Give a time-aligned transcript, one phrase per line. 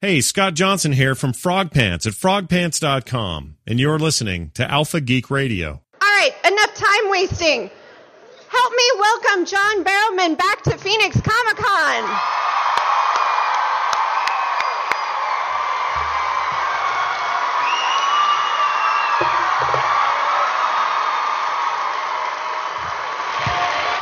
[0.00, 5.28] Hey, Scott Johnson here from Frog Pants at frogpants.com, and you're listening to Alpha Geek
[5.28, 5.82] Radio.
[6.00, 7.68] All right, enough time wasting.
[8.48, 12.04] Help me welcome John Barrowman back to Phoenix Comic Con.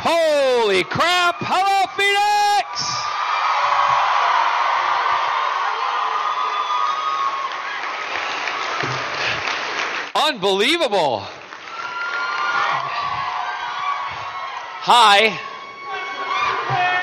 [0.03, 1.37] Holy crap!
[1.39, 2.66] Hello, Phoenix!
[10.27, 11.21] Unbelievable.
[14.81, 15.29] Hi.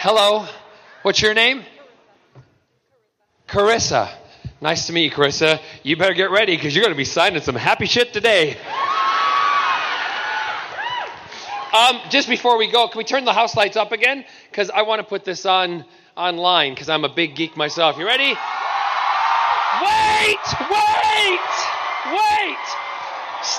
[0.02, 0.46] Hello.
[1.00, 1.62] What's your name?
[3.48, 4.12] Carissa.
[4.60, 5.58] Nice to meet you, Carissa.
[5.82, 8.58] You better get ready because you're going to be signing some happy shit today.
[11.72, 14.26] Um, just before we go, can we turn the house lights up again?
[14.50, 17.96] Because I want to put this on online because I'm a big geek myself.
[17.96, 18.34] You ready?
[19.80, 20.38] Wait!
[20.70, 21.53] Wait!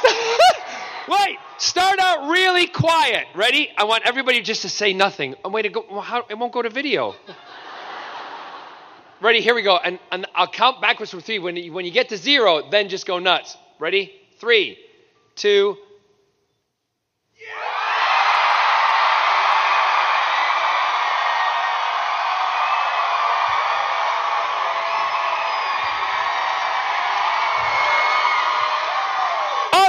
[1.07, 1.37] Wait!
[1.57, 3.25] Start out really quiet.
[3.33, 3.69] Ready?
[3.77, 5.35] I want everybody just to say nothing.
[5.43, 5.85] Oh, wait, to go.
[5.89, 7.15] well, How, it won't go to video.
[9.21, 9.39] Ready?
[9.39, 9.77] Here we go.
[9.77, 11.39] And, and I'll count backwards from three.
[11.39, 13.55] When you, when you get to zero, then just go nuts.
[13.79, 14.11] Ready?
[14.39, 14.77] Three,
[15.35, 15.77] two.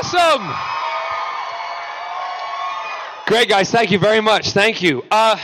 [0.08, 0.54] Awesome!
[3.26, 3.72] Great, guys.
[3.72, 4.52] Thank you very much.
[4.52, 5.04] Thank you.
[5.10, 5.36] Uh,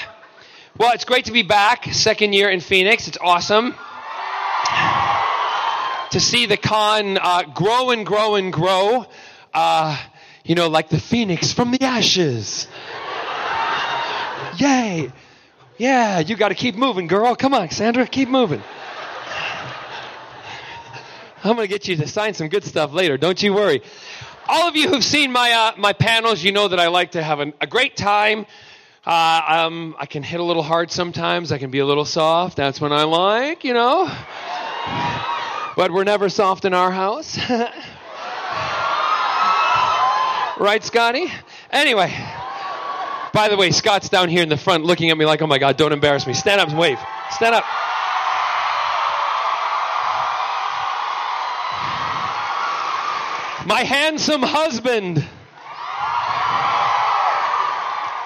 [0.79, 1.87] well, it's great to be back.
[1.87, 3.09] Second year in Phoenix.
[3.09, 3.75] It's awesome
[6.13, 9.05] to see the con uh, grow and grow and grow.
[9.53, 10.01] Uh,
[10.45, 12.69] you know, like the phoenix from the ashes.
[14.59, 15.11] Yay!
[15.77, 17.35] Yeah, you got to keep moving, girl.
[17.35, 18.63] Come on, Sandra, keep moving.
[21.43, 23.19] I'm going to get you to sign some good stuff later.
[23.19, 23.83] Don't you worry.
[24.49, 27.23] All of you who've seen my uh, my panels, you know that I like to
[27.23, 28.47] have an, a great time.
[29.05, 31.53] Uh, um, I can hit a little hard sometimes.
[31.53, 32.57] I can be a little soft.
[32.57, 34.07] That's when I like, you know.
[35.77, 37.37] But we're never soft in our house.
[40.61, 41.33] right, Scotty?
[41.71, 42.15] Anyway.
[43.33, 45.59] By the way, Scott's down here in the front looking at me like, oh my
[45.59, 46.35] God, don't embarrass me.
[46.35, 46.99] Stand up and wave.
[47.31, 47.65] Stand up.
[53.65, 55.25] My handsome husband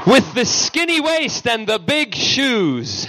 [0.07, 3.07] with the skinny waist and the big shoes.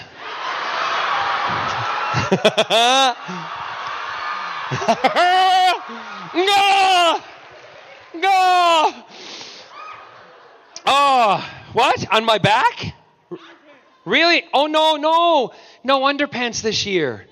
[10.85, 12.13] Oh, what?
[12.13, 12.93] On my back?
[14.03, 14.43] Really?
[14.53, 15.53] Oh, no, no.
[15.85, 17.25] No underpants this year.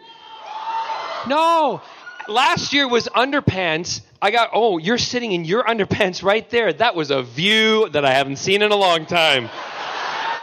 [1.27, 1.81] No.
[2.29, 4.01] Last year was underpants.
[4.21, 6.73] I got, oh, you're sitting in your underpants right there.
[6.73, 9.49] That was a view that I haven't seen in a long time.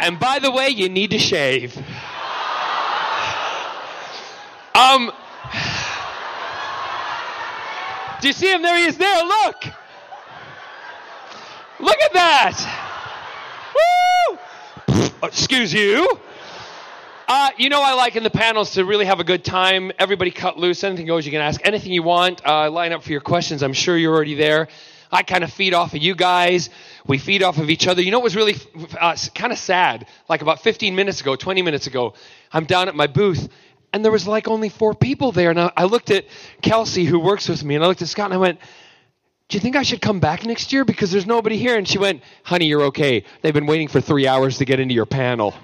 [0.00, 1.76] And by the way, you need to shave.
[4.74, 5.12] Um,
[8.20, 8.62] do you see him?
[8.62, 9.24] There he is there.
[9.24, 9.64] Look.
[11.78, 12.56] Look at that.
[13.74, 14.38] Woo!
[15.22, 16.18] Excuse you.
[17.34, 19.90] Uh, you know, I like in the panels to really have a good time.
[19.98, 20.84] Everybody cut loose.
[20.84, 21.24] Anything goes.
[21.24, 22.46] You can ask anything you want.
[22.46, 23.62] Uh, line up for your questions.
[23.62, 24.68] I'm sure you're already there.
[25.10, 26.68] I kind of feed off of you guys.
[27.06, 28.02] We feed off of each other.
[28.02, 28.56] You know what was really
[29.00, 30.08] uh, kind of sad?
[30.28, 32.12] Like about 15 minutes ago, 20 minutes ago,
[32.52, 33.48] I'm down at my booth,
[33.94, 35.48] and there was like only four people there.
[35.48, 36.26] And I, I looked at
[36.60, 38.58] Kelsey, who works with me, and I looked at Scott, and I went,
[39.48, 40.84] do you think I should come back next year?
[40.84, 41.78] Because there's nobody here.
[41.78, 43.24] And she went, honey, you're okay.
[43.40, 45.54] They've been waiting for three hours to get into your panel.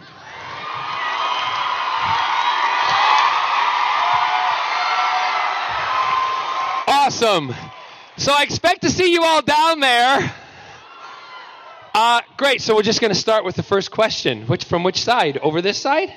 [7.20, 7.52] Awesome.
[8.16, 10.32] So I expect to see you all down there.
[11.92, 12.62] Uh, great.
[12.62, 14.42] So we're just going to start with the first question.
[14.42, 15.36] Which from which side?
[15.38, 16.14] Over this side?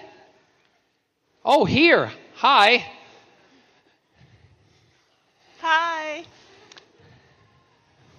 [1.43, 2.11] Oh, here.
[2.35, 2.85] Hi.
[5.61, 6.23] Hi.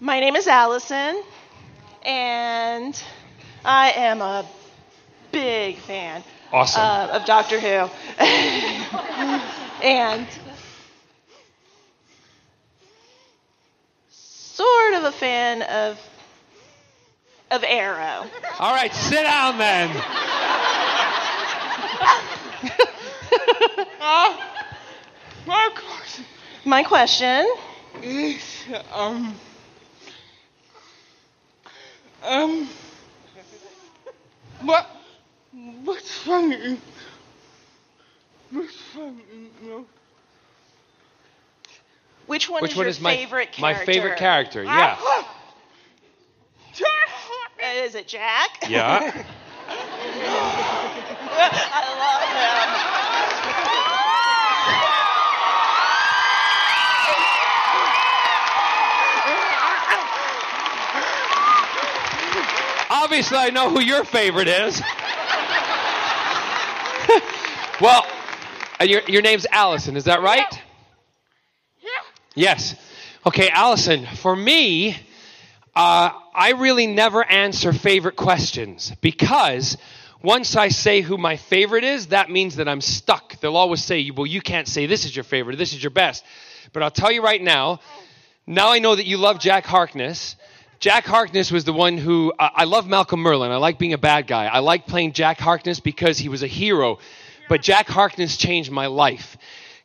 [0.00, 1.22] My name is Allison,
[2.04, 3.00] and
[3.64, 4.44] I am a
[5.30, 6.82] big fan Awesome.
[6.82, 7.88] uh, of Doctor Who.
[9.84, 10.26] and
[14.62, 15.98] sort of a fan of
[17.50, 18.26] of Arrow.
[18.60, 19.90] All right, sit down then.
[25.44, 26.24] My question,
[26.64, 27.46] my question
[28.02, 28.42] is
[28.92, 29.34] um
[32.24, 32.68] um
[34.60, 34.86] what
[35.84, 36.78] what's funny
[38.50, 39.24] what's funny
[39.62, 39.84] you know
[42.26, 43.62] Which one Which is one your is my favorite character?
[43.62, 44.64] my favorite character?
[44.64, 44.98] Yeah.
[47.64, 48.64] Uh, Is it Jack?
[48.69, 48.98] Yeah.
[49.69, 49.72] I
[52.00, 52.72] love him.
[62.90, 64.80] Obviously, I know who your favorite is.
[67.80, 68.06] well,
[68.78, 70.61] and your your name's Allison, is that right?
[72.34, 72.75] Yes.
[73.26, 74.06] Okay, Allison.
[74.06, 74.96] For me,
[75.75, 79.76] uh, I really never answer favorite questions because
[80.23, 83.38] once I say who my favorite is, that means that I'm stuck.
[83.40, 85.58] They'll always say, "Well, you can't say this is your favorite.
[85.58, 86.25] This is your best."
[86.73, 87.81] But I'll tell you right now.
[88.46, 90.37] Now I know that you love Jack Harkness.
[90.81, 93.50] Jack Harkness was the one who uh, I love Malcolm Merlin.
[93.52, 94.46] I like being a bad guy.
[94.46, 96.99] I like playing Jack Harkness because he was a hero.
[97.49, 99.37] But Jack Harkness changed my life.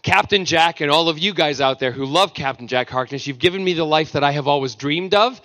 [0.07, 3.39] Captain Jack and all of you guys out there who love Captain Jack Harkness, you've
[3.39, 5.42] given me the life that I have always dreamed of.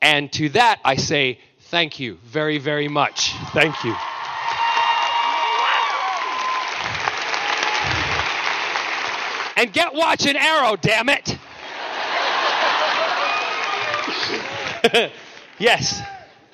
[0.00, 3.34] And to that I say thank you very, very much.
[3.52, 3.94] Thank you.
[9.54, 11.36] And get watching Arrow, damn it.
[15.58, 16.00] yes.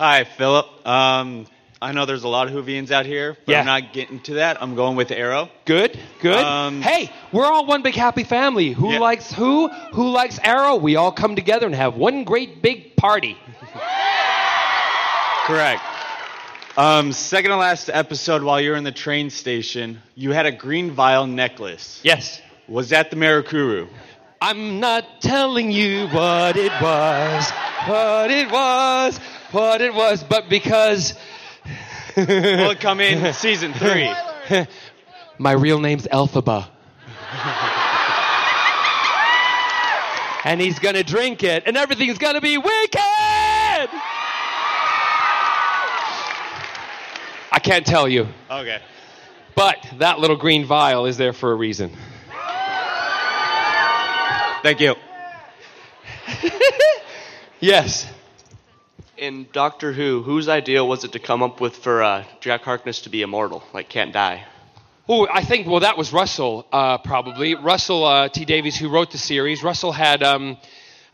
[0.00, 0.66] Hi, Philip.
[0.84, 1.46] Um,
[1.82, 3.60] I know there's a lot of Whovians out here, but Yeah.
[3.60, 4.62] I'm not getting to that.
[4.62, 5.50] I'm going with Arrow.
[5.64, 6.36] Good, good.
[6.44, 8.70] Um, hey, we're all one big happy family.
[8.70, 9.00] Who Yeah.
[9.00, 9.68] likes who?
[9.92, 10.76] Who likes Arrow?
[10.76, 13.36] We all come together and have one great big party.
[15.46, 15.82] Correct.
[16.76, 20.52] Um, second to last episode, while you were in the train station, you had a
[20.52, 22.00] green vial necklace.
[22.04, 22.40] Yes.
[22.68, 23.88] Was that the Mirakuru?
[24.40, 27.50] I'm not telling you what it was,
[27.86, 29.18] what it was,
[29.50, 31.14] what it was, but because
[32.16, 34.12] Will come in season three?
[35.38, 36.68] my real name's Elphaba.
[40.44, 42.98] and he's gonna drink it, and everything's gonna be wicked!
[47.54, 48.80] I can't tell you, Okay.
[49.54, 51.90] but that little green vial is there for a reason.
[54.62, 54.94] Thank you.
[57.60, 58.06] Yes.
[59.22, 63.02] In Doctor Who, whose idea was it to come up with for uh, Jack Harkness
[63.02, 64.44] to be immortal, like can't die?
[65.08, 69.12] Oh, I think well that was Russell uh, probably Russell uh, T Davies who wrote
[69.12, 69.62] the series.
[69.62, 70.24] Russell had.
[70.24, 70.56] Um,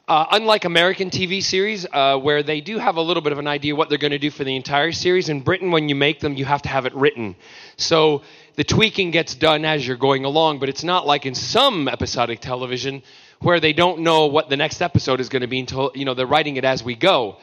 [0.08, 3.46] uh, unlike American TV series, uh, where they do have a little bit of an
[3.46, 6.18] idea what they're going to do for the entire series, in Britain, when you make
[6.20, 7.36] them, you have to have it written.
[7.76, 8.22] So
[8.56, 12.40] the tweaking gets done as you're going along, but it's not like in some episodic
[12.40, 13.02] television
[13.40, 16.14] where they don't know what the next episode is going to be until you know
[16.14, 17.36] they're writing it as we go.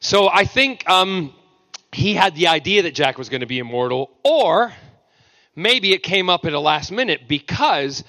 [0.00, 1.34] So I think um,
[1.92, 4.72] he had the idea that Jack was going to be immortal, or
[5.56, 8.04] maybe it came up at a last minute because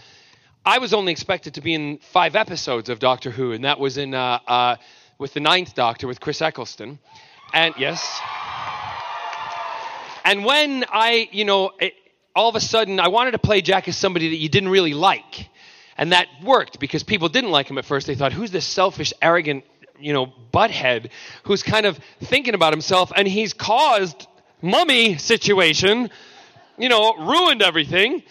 [0.63, 3.97] I was only expected to be in five episodes of Doctor Who, and that was
[3.97, 4.75] in uh, uh,
[5.17, 6.99] with the Ninth Doctor with Chris Eccleston,
[7.53, 8.19] and yes,
[10.25, 11.95] and when I, you know, it,
[12.35, 14.93] all of a sudden I wanted to play Jack as somebody that you didn't really
[14.93, 15.49] like,
[15.97, 18.05] and that worked because people didn't like him at first.
[18.05, 19.63] They thought, "Who's this selfish, arrogant,
[19.99, 21.09] you know, butthead
[21.43, 24.27] who's kind of thinking about himself?" And he's caused
[24.61, 26.09] mummy situation
[26.79, 28.23] you know, ruined everything.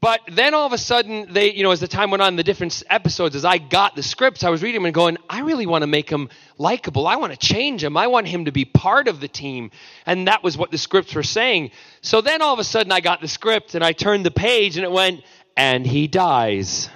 [0.00, 2.44] But then all of a sudden, they, you know, as the time went on, the
[2.44, 5.66] different episodes, as I got the scripts, I was reading them and going, I really
[5.66, 6.28] want to make him
[6.58, 7.06] likable.
[7.06, 7.96] I want to change him.
[7.96, 9.70] I want him to be part of the team.
[10.04, 11.72] And that was what the scripts were saying.
[12.02, 14.76] So then all of a sudden, I got the script and I turned the page
[14.76, 15.22] and it went,
[15.56, 16.90] and he dies.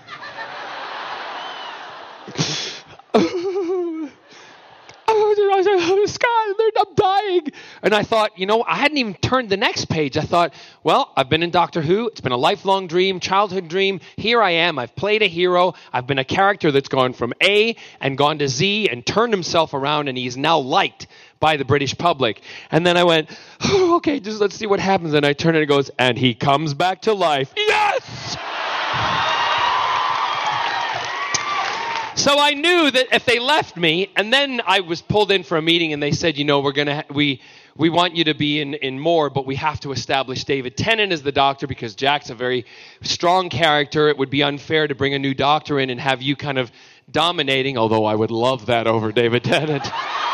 [5.43, 7.49] oh, Scott, they're- I'm dying.
[7.83, 10.17] And I thought, you know, I hadn't even turned the next page.
[10.17, 12.09] I thought, well, I've been in Doctor Who.
[12.09, 14.01] It's been a lifelong dream, childhood dream.
[14.17, 14.79] Here I am.
[14.79, 15.75] I've played a hero.
[15.93, 19.75] I've been a character that's gone from A and gone to Z and turned himself
[19.75, 21.07] around, and he's now liked
[21.39, 22.41] by the British public.
[22.71, 23.29] And then I went,
[23.63, 25.13] oh, okay, just let's see what happens.
[25.15, 27.53] And I turn it and it goes, and he comes back to life.
[27.57, 28.37] Yes!
[32.21, 35.57] So I knew that if they left me, and then I was pulled in for
[35.57, 37.41] a meeting, and they said, you know, we're gonna ha- we
[37.79, 41.13] we want you to be in in more, but we have to establish David Tennant
[41.13, 42.67] as the doctor because Jack's a very
[43.01, 44.11] strong character.
[44.11, 46.71] It would be unfair to bring a new doctor in and have you kind of
[47.11, 47.79] dominating.
[47.79, 49.89] Although I would love that over David Tennant.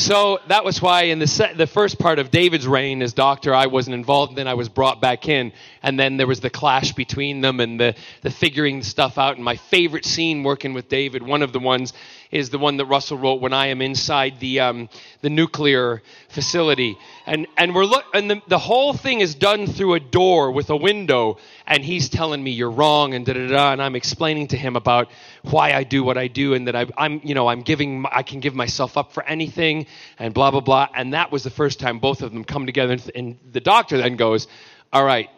[0.00, 3.54] So that was why in the se- the first part of David's reign as doctor,
[3.54, 4.30] I wasn't involved.
[4.30, 5.52] And then I was brought back in,
[5.82, 9.36] and then there was the clash between them and the the figuring stuff out.
[9.36, 11.92] And my favorite scene working with David, one of the ones,
[12.30, 14.88] is the one that Russell wrote when I am inside the um,
[15.20, 16.96] the nuclear facility,
[17.26, 20.70] and and we're look and the, the whole thing is done through a door with
[20.70, 24.48] a window, and he's telling me you're wrong and da da da, and I'm explaining
[24.48, 25.10] to him about
[25.42, 28.22] why I do what I do and that I, I'm you know I'm giving I
[28.22, 29.86] can give myself up for anything
[30.18, 32.92] and blah blah blah, and that was the first time both of them come together,
[32.92, 34.46] and, and the doctor then goes,
[34.92, 35.28] all right,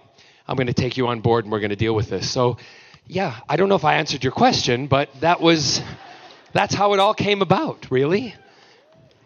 [0.46, 2.30] I'm going to take you on board and we're going to deal with this.
[2.30, 2.58] So
[3.06, 5.82] yeah, I don't know if I answered your question, but that was
[6.52, 8.34] that's how it all came about, really.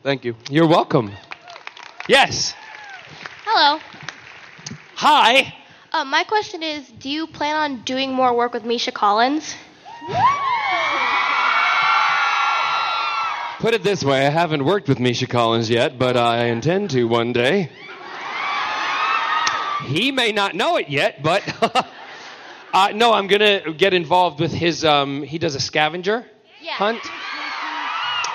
[0.02, 0.36] Thank you.
[0.50, 1.12] You're welcome.
[2.08, 2.54] Yes.
[3.44, 3.80] Hello.
[4.94, 5.52] Hi.
[5.92, 9.54] Uh, my question is Do you plan on doing more work with Misha Collins?
[13.58, 17.04] Put it this way, I haven't worked with Misha Collins yet, but I intend to
[17.04, 17.70] one day.
[19.86, 21.42] He may not know it yet, but
[22.72, 24.84] uh, no, I'm gonna get involved with his.
[24.84, 26.24] Um, he does a scavenger
[26.66, 26.72] Yeah.
[26.72, 27.00] hunt.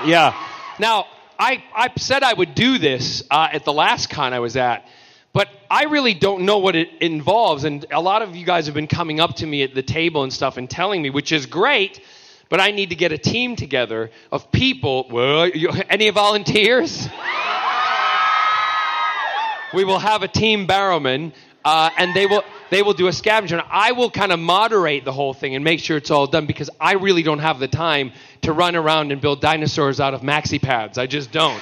[0.05, 0.33] Yeah.
[0.79, 1.05] Now,
[1.37, 4.87] I, I said I would do this uh, at the last con I was at,
[5.33, 7.65] but I really don't know what it involves.
[7.65, 10.23] And a lot of you guys have been coming up to me at the table
[10.23, 11.99] and stuff and telling me, which is great,
[12.47, 15.07] but I need to get a team together of people.
[15.11, 17.09] Well, you, any volunteers?
[19.73, 23.57] we will have a team barrowman, uh, and they will they will do a scavenger.
[23.57, 26.45] And I will kind of moderate the whole thing and make sure it's all done
[26.45, 28.13] because I really don't have the time
[28.43, 30.97] to run around and build dinosaurs out of maxi pads.
[30.97, 31.61] I just don't.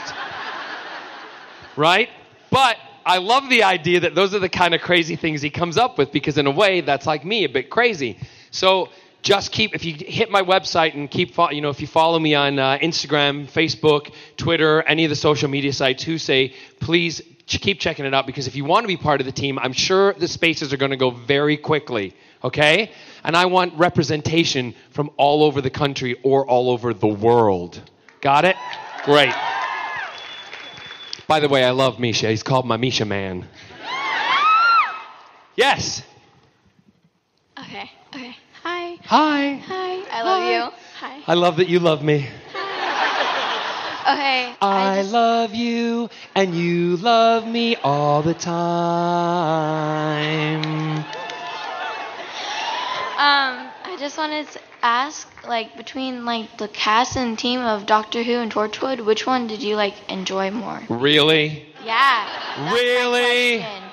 [1.76, 2.10] right?
[2.52, 5.78] But I love the idea that those are the kind of crazy things he comes
[5.78, 8.20] up with because in a way that's like me, a bit crazy.
[8.52, 8.90] So
[9.22, 12.36] just keep if you hit my website and keep you know if you follow me
[12.36, 17.22] on uh, Instagram, Facebook, Twitter, any of the social media sites who say please
[17.58, 19.74] keep checking it out because if you want to be part of the team, I'm
[19.74, 22.14] sure the spaces are going to go very quickly,
[22.44, 22.92] okay?
[23.24, 27.82] And I want representation from all over the country or all over the world.
[28.22, 28.56] Got it?
[29.06, 29.34] Great.
[31.28, 32.30] By the way, I love Misha.
[32.30, 33.48] He's called my Misha man.
[35.56, 36.04] Yes.
[37.58, 38.36] Okay, okay.
[38.64, 38.98] Hi.
[39.06, 39.54] Hi.
[39.56, 40.04] Hi.
[40.12, 40.54] I love Hi.
[40.54, 40.72] you.
[41.00, 41.24] Hi.
[41.28, 42.28] I love that you love me.
[44.10, 44.56] Okay.
[44.60, 48.60] I just- love you and you love me all the time.
[53.18, 58.24] Um, I just wanted to ask, like, between like the cast and team of Doctor
[58.24, 60.82] Who and Torchwood, which one did you like enjoy more?
[60.90, 61.66] Really?
[61.86, 62.26] Yeah.
[62.58, 63.60] that's Really?
[63.60, 63.84] question.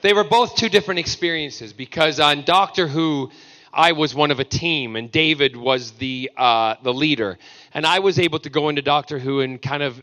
[0.00, 3.30] They were both two different experiences because on Doctor Who,
[3.72, 7.38] I was one of a team and David was the uh, the leader,
[7.74, 10.02] and I was able to go into Doctor Who and kind of,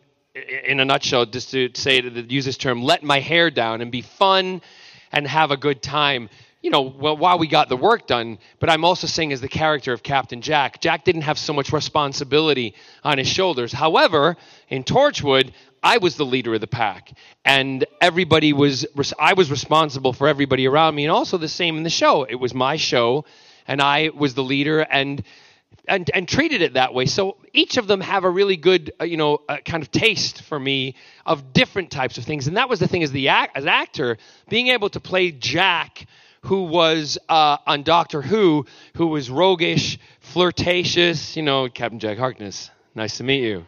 [0.65, 3.91] in a nutshell, just to say to use this term, let my hair down and
[3.91, 4.61] be fun
[5.11, 6.29] and have a good time.
[6.61, 9.47] You know, well, while we got the work done, but I'm also saying as the
[9.47, 10.81] character of Captain Jack.
[10.81, 13.71] Jack didn't have so much responsibility on his shoulders.
[13.71, 14.35] However,
[14.67, 15.53] in Torchwood,
[15.83, 18.87] I was the leader of the pack, and everybody was.
[19.19, 22.23] I was responsible for everybody around me, and also the same in the show.
[22.23, 23.25] It was my show,
[23.67, 25.23] and I was the leader, and
[25.87, 27.05] and and treated it that way.
[27.05, 30.41] So each of them have a really good, uh, you know, uh, kind of taste
[30.43, 33.57] for me of different types of things, and that was the thing as the act,
[33.57, 34.17] as actor
[34.49, 36.05] being able to play Jack.
[36.41, 38.67] Who was uh, on Doctor Who?
[38.97, 41.35] Who was roguish, flirtatious?
[41.35, 42.69] You know, Captain Jack Harkness.
[42.93, 43.65] Nice to meet you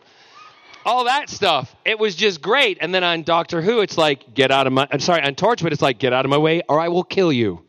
[0.88, 1.76] all that stuff.
[1.86, 2.78] It was just great.
[2.80, 4.88] And then on Doctor Who, it's like, get out of my.
[4.90, 7.32] I'm sorry, on Torchwood, it's like, get out of my way, or I will kill
[7.32, 7.62] you.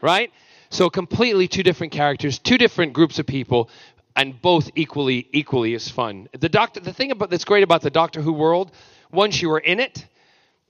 [0.00, 0.32] Right?
[0.70, 3.70] So completely two different characters, two different groups of people,
[4.14, 6.28] and both equally equally as fun.
[6.38, 8.72] The doctor, the thing about that's great about the Doctor Who world,
[9.10, 10.06] once you are in it,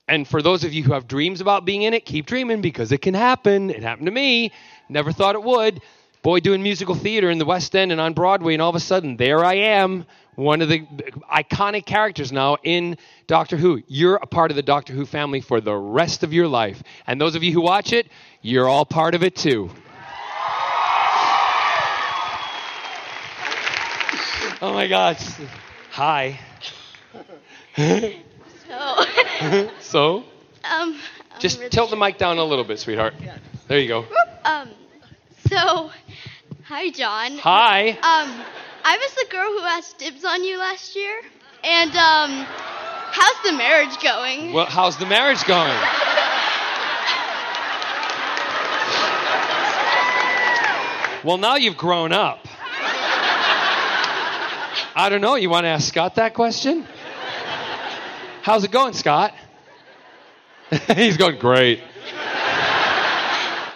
[0.07, 2.91] and for those of you who have dreams about being in it, keep dreaming because
[2.91, 3.69] it can happen.
[3.69, 4.51] It happened to me.
[4.87, 5.81] Never thought it would.
[6.21, 8.79] Boy, doing musical theater in the West End and on Broadway, and all of a
[8.79, 10.85] sudden, there I am, one of the
[11.33, 13.81] iconic characters now in Doctor Who.
[13.87, 16.83] You're a part of the Doctor Who family for the rest of your life.
[17.07, 18.07] And those of you who watch it,
[18.41, 19.69] you're all part of it too.
[24.61, 25.25] Oh my gosh.
[25.91, 26.39] Hi.
[27.77, 30.23] So, So,
[30.69, 30.99] um,
[31.39, 33.13] just really- tilt the mic down a little bit, sweetheart.
[33.69, 34.05] There you go.
[34.43, 34.69] Um,
[35.47, 35.91] so,
[36.63, 37.37] hi, John.
[37.37, 37.89] Hi.
[37.91, 38.45] Um,
[38.83, 41.21] I was the girl who asked dibs on you last year,
[41.63, 42.45] and um,
[43.11, 44.51] how's the marriage going?
[44.53, 45.77] Well, how's the marriage going?
[51.21, 52.47] Well, now you've grown up.
[54.99, 55.35] I don't know.
[55.35, 56.85] You want to ask Scott that question?
[58.41, 59.33] How's it going, Scott?
[60.93, 61.81] He's going great.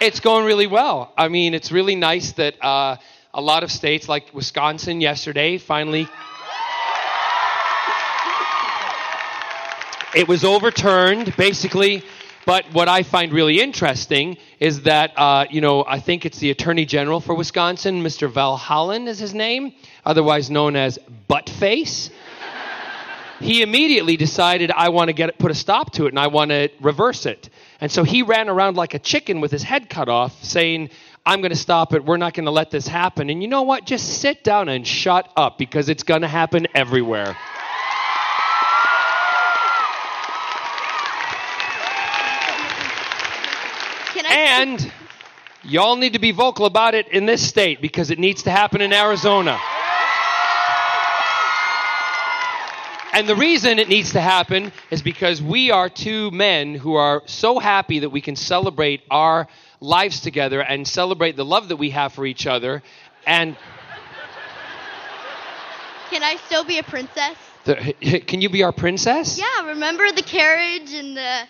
[0.02, 1.14] It's going really well.
[1.16, 2.98] I mean, it's really nice that uh,
[3.32, 6.08] a lot of states, like Wisconsin yesterday, finally.
[10.14, 12.02] It was overturned, basically.
[12.46, 16.50] But what I find really interesting is that, uh, you know, I think it's the
[16.50, 18.30] Attorney General for Wisconsin, Mr.
[18.30, 19.72] Van Hollen is his name,
[20.04, 20.98] otherwise known as
[21.28, 22.10] Buttface.
[23.40, 26.50] he immediately decided, I want to get put a stop to it and I want
[26.50, 27.48] to reverse it.
[27.80, 30.90] And so he ran around like a chicken with his head cut off, saying,
[31.24, 32.04] I'm going to stop it.
[32.04, 33.30] We're not going to let this happen.
[33.30, 33.86] And you know what?
[33.86, 37.36] Just sit down and shut up because it's going to happen everywhere.
[44.34, 44.92] And
[45.62, 48.80] y'all need to be vocal about it in this state because it needs to happen
[48.80, 49.60] in Arizona.
[53.12, 57.22] And the reason it needs to happen is because we are two men who are
[57.26, 59.46] so happy that we can celebrate our
[59.80, 62.82] lives together and celebrate the love that we have for each other.
[63.24, 63.56] And
[66.10, 67.36] Can I still be a princess?
[67.64, 67.76] the,
[68.26, 69.38] can you be our princess?
[69.38, 69.68] Yeah.
[69.68, 71.42] Remember the carriage and the.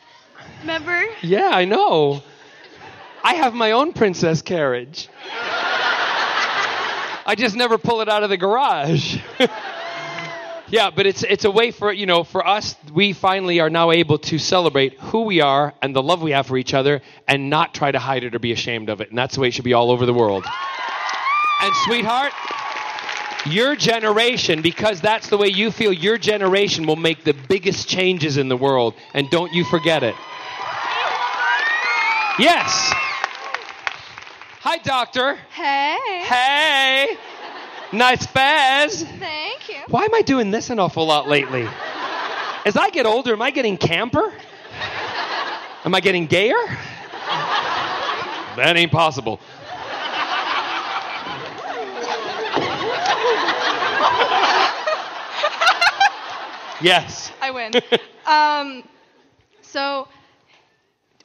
[0.61, 1.03] Remember?
[1.23, 2.23] Yeah, I know.
[3.25, 5.09] I have my own princess carriage.
[7.27, 9.17] I just never pull it out of the garage.
[10.69, 12.77] yeah, but it's it's a way for you know for us.
[12.93, 16.47] We finally are now able to celebrate who we are and the love we have
[16.47, 19.09] for each other, and not try to hide it or be ashamed of it.
[19.09, 20.45] And that's the way it should be all over the world.
[21.63, 22.35] And sweetheart,
[23.47, 28.37] your generation, because that's the way you feel, your generation will make the biggest changes
[28.37, 28.93] in the world.
[29.15, 30.15] And don't you forget it.
[32.39, 32.93] Yes.
[34.65, 35.35] Hi, doctor.
[35.51, 36.23] Hey.
[36.25, 37.19] Hey.
[37.93, 39.03] Nice fez.
[39.03, 39.75] Thank you.
[39.89, 41.69] Why am I doing this an awful lot lately?
[42.65, 44.33] As I get older, am I getting camper?
[45.85, 46.57] Am I getting gayer?
[48.57, 49.39] That ain't possible.
[56.81, 57.33] Yes.
[57.41, 57.73] I win.
[58.27, 58.83] um,
[59.63, 60.09] so,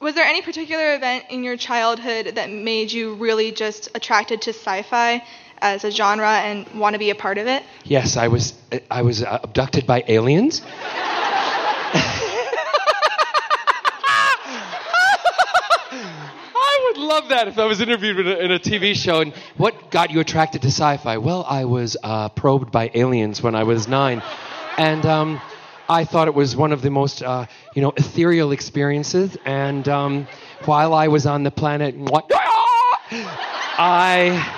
[0.00, 4.50] was there any particular event in your childhood that made you really just attracted to
[4.50, 5.22] sci-fi
[5.58, 7.62] as a genre and want to be a part of it?
[7.84, 8.54] Yes, I was
[8.90, 10.62] I was uh, abducted by aliens.
[16.62, 19.20] I would love that if I was interviewed in a, in a TV show.
[19.20, 21.18] And what got you attracted to sci-fi?
[21.18, 24.22] Well, I was uh, probed by aliens when I was nine,
[24.78, 25.42] and um,
[25.90, 29.36] I thought it was one of the most uh, you know ethereal experiences.
[29.44, 30.28] And um,
[30.64, 31.96] while I was on the planet,
[33.76, 34.56] I.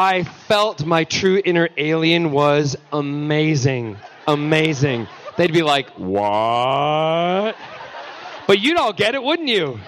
[0.00, 3.96] I felt my true inner alien was amazing.
[4.28, 5.08] Amazing.
[5.36, 7.56] They'd be like, What?
[8.46, 9.80] But you'd all get it, wouldn't you?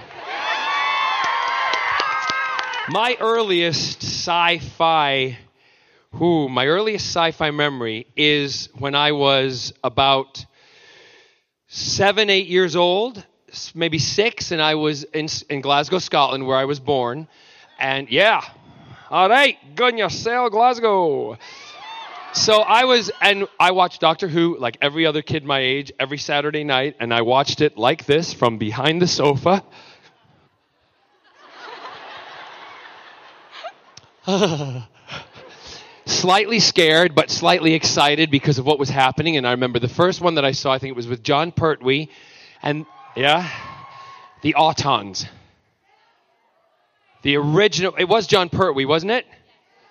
[2.89, 5.39] My earliest sci fi,
[6.15, 10.45] who, my earliest sci fi memory is when I was about
[11.73, 13.25] seven, eight years old,
[13.75, 17.29] maybe six, and I was in, in Glasgow, Scotland, where I was born.
[17.79, 18.43] And yeah,
[19.09, 21.39] all right, good yourself, Glasgow.
[22.33, 26.19] So I was, and I watched Doctor Who like every other kid my age every
[26.19, 29.63] Saturday night, and I watched it like this from behind the sofa.
[36.11, 39.37] slightly scared, but slightly excited because of what was happening.
[39.37, 41.53] And I remember the first one that I saw, I think it was with Jon
[41.53, 42.09] Pertwee,
[42.63, 43.49] and yeah,
[44.43, 45.27] the Autons.
[47.23, 49.27] The original, it was Jon Pertwee, wasn't it?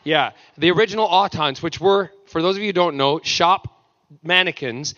[0.03, 3.67] Yeah, the original Autons, which were, for those of you who don't know, shop
[4.23, 4.95] mannequins.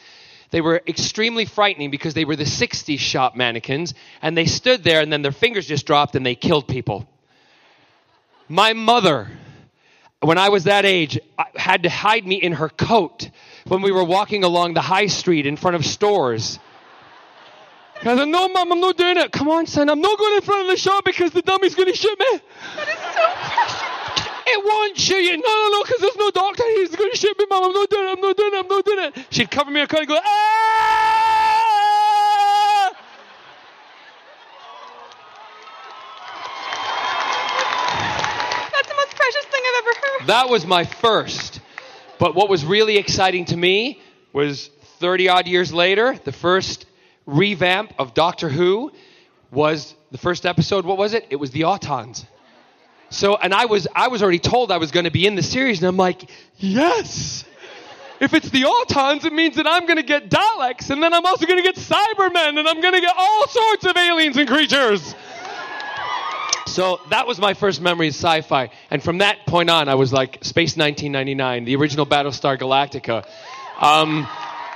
[0.52, 5.02] They were extremely frightening because they were the 60s shop mannequins, and they stood there,
[5.02, 7.08] and then their fingers just dropped and they killed people.
[8.48, 9.30] My mother,
[10.22, 13.30] when I was that age, I- had to hide me in her coat
[13.68, 16.60] when we were walking along the high street in front of stores.
[18.02, 19.32] I said, No, mom, I'm not doing it.
[19.32, 21.92] Come on, son, I'm not going in front of the shop because the dummy's going
[21.92, 22.40] to shoot me.
[22.78, 23.84] That is so precious.
[24.48, 25.38] It won't shoot you.
[25.38, 26.64] No, no, no, because there's no doctor.
[26.76, 27.64] He's going to shoot me, mom.
[27.66, 28.12] I'm not doing it.
[28.12, 28.58] I'm not doing it.
[28.58, 29.26] I'm not doing it.
[29.30, 31.22] She'd cover me in a coat and go, ah!
[38.74, 40.11] That's the most precious thing I've ever heard.
[40.28, 41.60] That was my first.
[42.20, 44.00] But what was really exciting to me
[44.34, 44.68] was
[45.00, 46.86] 30 odd years later, the first
[47.26, 48.92] revamp of Doctor Who
[49.52, 50.86] was the first episode.
[50.86, 51.26] What was it?
[51.30, 52.26] It was the Autons.
[53.10, 55.44] So, and I was, I was already told I was going to be in the
[55.44, 57.44] series, and I'm like, yes.
[58.20, 61.26] If it's the Autons, it means that I'm going to get Daleks, and then I'm
[61.26, 64.48] also going to get Cybermen, and I'm going to get all sorts of aliens and
[64.48, 65.16] creatures.
[66.72, 70.14] So that was my first memory of sci-fi, and from that point on, I was
[70.14, 73.26] like Space 1999, the original Battlestar Galactica.
[73.78, 74.26] Um,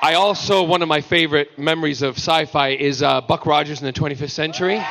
[0.01, 3.93] I also one of my favorite memories of sci-fi is uh, Buck Rogers in the
[3.93, 4.83] 25th century.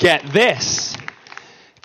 [0.00, 0.96] Get this.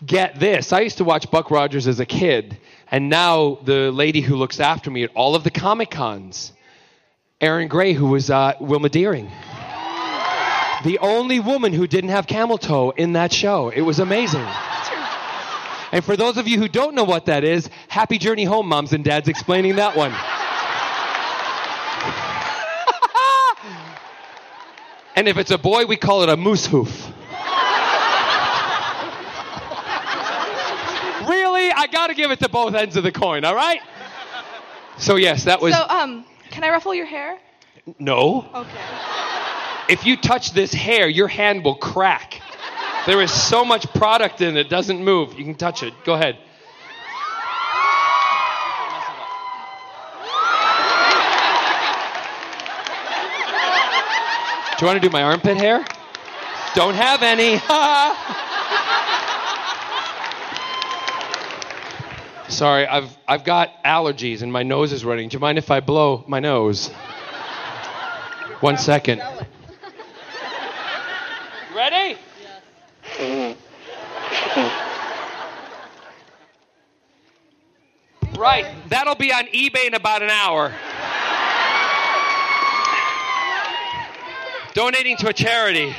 [0.03, 0.73] Get this.
[0.73, 2.57] I used to watch Buck Rogers as a kid,
[2.89, 6.51] and now the lady who looks after me at all of the Comic Cons,
[7.39, 9.29] Erin Gray, who was uh, Wilma Deering.
[10.85, 13.69] The only woman who didn't have camel toe in that show.
[13.69, 14.45] It was amazing.
[15.93, 18.93] And for those of you who don't know what that is, happy journey home, moms
[18.93, 20.11] and dads, explaining that one.
[25.17, 27.11] and if it's a boy, we call it a moose hoof.
[31.27, 31.71] really?
[31.71, 33.81] I got to give it to both ends of the coin, all right?
[34.97, 35.73] So, yes, that was.
[35.75, 37.37] So, um, can I ruffle your hair?
[37.99, 38.45] no.
[38.53, 39.20] Okay.
[39.91, 42.41] If you touch this hair, your hand will crack.
[43.05, 45.37] There is so much product in it, it doesn't move.
[45.37, 45.93] You can touch it.
[46.05, 46.37] Go ahead.
[54.79, 55.83] Do you want to do my armpit hair?
[56.73, 57.57] Don't have any.
[62.47, 65.27] Sorry, I've, I've got allergies and my nose is running.
[65.27, 66.87] Do you mind if I blow my nose?
[68.61, 69.21] One second.
[71.73, 72.17] Ready?
[78.37, 80.71] Right, that'll be on eBay in about an hour.
[84.73, 85.93] Donating to a charity.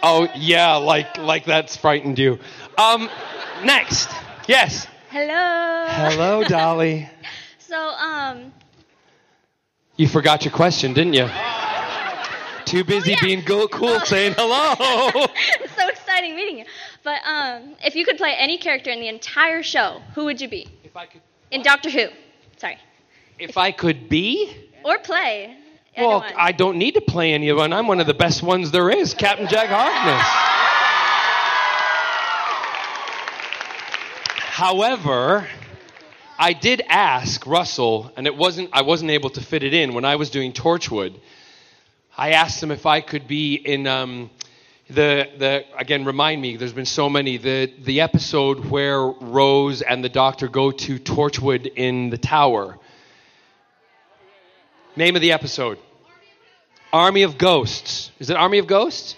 [0.00, 2.38] Oh yeah, like like that's frightened you.
[2.76, 3.08] Um,
[3.64, 4.08] next,
[4.46, 4.86] yes.
[5.10, 5.86] Hello.
[5.88, 7.08] Hello, Dolly.
[7.58, 8.52] So, um,
[9.96, 11.28] You forgot your question, didn't you?
[12.68, 14.74] Too busy being go- cool saying hello.
[15.60, 16.64] it's so exciting meeting you.
[17.02, 20.48] But um, if you could play any character in the entire show, who would you
[20.48, 20.68] be?
[20.84, 21.22] If I could.
[21.50, 22.08] In Doctor Who.
[22.58, 22.76] Sorry.
[23.38, 24.54] If I could be,
[24.84, 25.56] Or play.
[25.96, 26.34] well, anyone.
[26.38, 27.72] I don't need to play anyone.
[27.72, 30.26] I'm one of the best ones there is, Captain Jack Harkness.
[34.58, 35.46] However,
[36.38, 40.04] I did ask Russell, and it wasn't I wasn't able to fit it in when
[40.04, 41.14] I was doing Torchwood.
[42.18, 44.30] I asked them if I could be in um,
[44.90, 46.56] the the again remind me.
[46.56, 51.72] There's been so many the the episode where Rose and the Doctor go to Torchwood
[51.76, 52.76] in the tower.
[54.96, 55.78] Name of the episode.
[56.92, 58.10] Army of Ghosts.
[58.18, 59.14] Is it Army of Ghosts?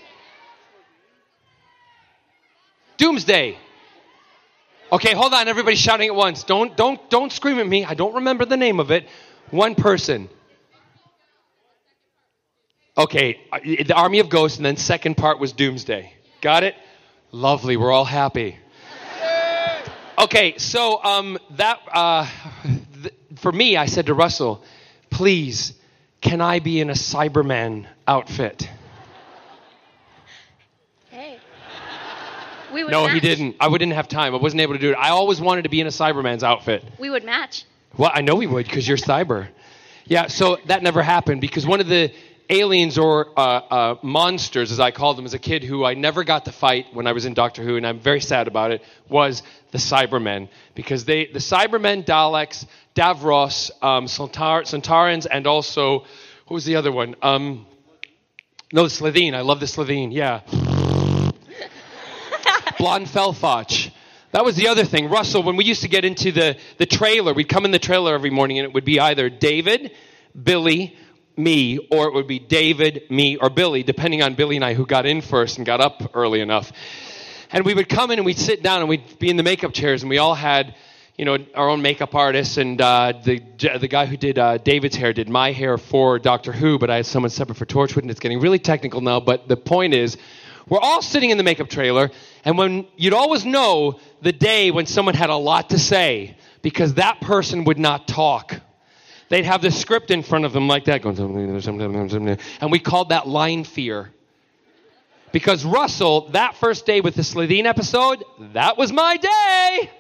[2.99, 3.57] Doomsday.
[4.93, 5.49] Okay, hold on.
[5.49, 6.45] Everybody's shouting at once.
[6.45, 7.83] Don't don't don't scream at me.
[7.87, 9.09] I don't remember the name of it.
[9.51, 10.29] One person.
[12.99, 16.13] Okay, uh, the Army of Ghosts, and then second part was Doomsday.
[16.41, 16.75] Got it?
[17.33, 17.77] Lovely.
[17.77, 18.57] We're all happy.
[20.19, 22.29] Okay, so um, that uh,
[23.03, 24.63] th- for me, I said to Russell,
[25.09, 25.73] "Please,
[26.21, 28.69] can I be in a Cyberman outfit?"
[31.11, 31.39] Hey.
[32.75, 33.15] We would No, match.
[33.15, 33.57] he didn't.
[33.61, 34.35] I wouldn't have time.
[34.35, 34.95] I wasn't able to do it.
[34.97, 36.85] I always wanted to be in a Cyberman's outfit.
[36.99, 37.65] We would match.
[37.97, 39.49] Well, I know we would because you're cyber.
[40.05, 42.13] Yeah, so that never happened because one of the
[42.51, 46.25] aliens or uh, uh, monsters, as I called them as a kid, who I never
[46.25, 48.83] got to fight when I was in Doctor Who, and I'm very sad about it,
[49.09, 56.55] was the Cybermen because they, the Cybermen, Daleks, Davros, um, Centaur, Sontarans, and also what
[56.55, 57.15] was the other one?
[57.23, 57.67] Um,
[58.73, 59.35] no, the Slitheen.
[59.35, 60.13] I love the Slitheen.
[60.13, 60.41] Yeah.
[62.79, 63.93] Blon Fel-Fotch.
[64.33, 65.09] That was the other thing.
[65.09, 68.15] Russell, when we used to get into the, the trailer, we'd come in the trailer
[68.15, 69.93] every morning and it would be either David,
[70.41, 70.97] Billy,
[71.37, 74.87] me, or it would be David, me, or Billy, depending on Billy and I who
[74.87, 76.73] got in first and got up early enough.
[77.53, 79.73] And we would come in and we'd sit down and we'd be in the makeup
[79.73, 80.75] chairs and we all had,
[81.17, 83.43] you know, our own makeup artists and uh, the,
[83.81, 86.97] the guy who did uh, David's hair did my hair for Doctor Who, but I
[86.97, 90.17] had someone separate for Torchwood and it's getting really technical now, but the point is,
[90.69, 92.13] we're all sitting in the makeup trailer,
[92.45, 96.95] and when you'd always know the day when someone had a lot to say because
[96.95, 98.61] that person would not talk.
[99.31, 101.17] They'd have the script in front of them like that, going,
[102.61, 104.11] and we called that line fear.
[105.31, 109.91] Because Russell, that first day with the Slitheen episode, that was my day.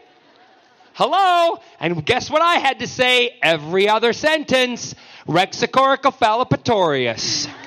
[0.94, 1.60] Hello?
[1.78, 4.96] And guess what I had to say every other sentence?
[5.26, 7.48] Raxacoricofallapatorius.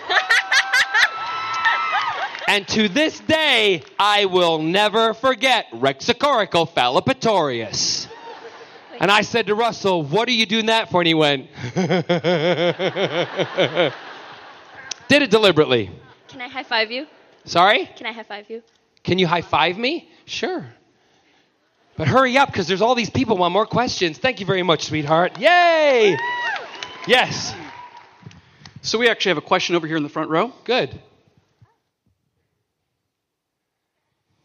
[2.45, 8.02] And to this day, I will never forget Raxacoricofallapatorius.
[9.03, 11.01] And I said to Russell, What are you doing that for?
[11.01, 11.49] And he went,
[15.09, 15.91] Did it deliberately.
[16.29, 17.05] Can I high five you?
[17.43, 17.85] Sorry?
[17.97, 18.63] Can I high five you?
[19.03, 20.09] Can you high five me?
[20.23, 20.65] Sure.
[21.97, 24.19] But hurry up because there's all these people want more questions.
[24.19, 25.37] Thank you very much, sweetheart.
[25.37, 26.15] Yay!
[27.05, 27.53] Yes.
[28.83, 30.53] So we actually have a question over here in the front row.
[30.63, 30.97] Good.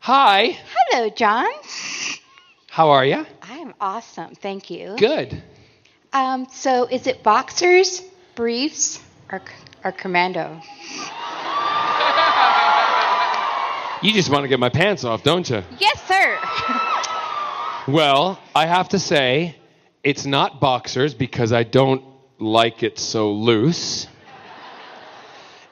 [0.00, 0.58] Hi.
[0.90, 1.46] Hello, John.
[2.78, 3.26] How are you?
[3.42, 4.36] I'm awesome.
[4.36, 4.94] Thank you.
[4.96, 5.42] Good.
[6.12, 8.00] Um, so is it boxers,
[8.36, 9.42] briefs, or,
[9.82, 10.62] or commando?
[14.00, 15.64] You just want to get my pants off, don't you?
[15.80, 16.38] Yes, sir.
[17.92, 19.56] Well, I have to say,
[20.04, 22.04] it's not boxers because I don't
[22.38, 24.06] like it so loose.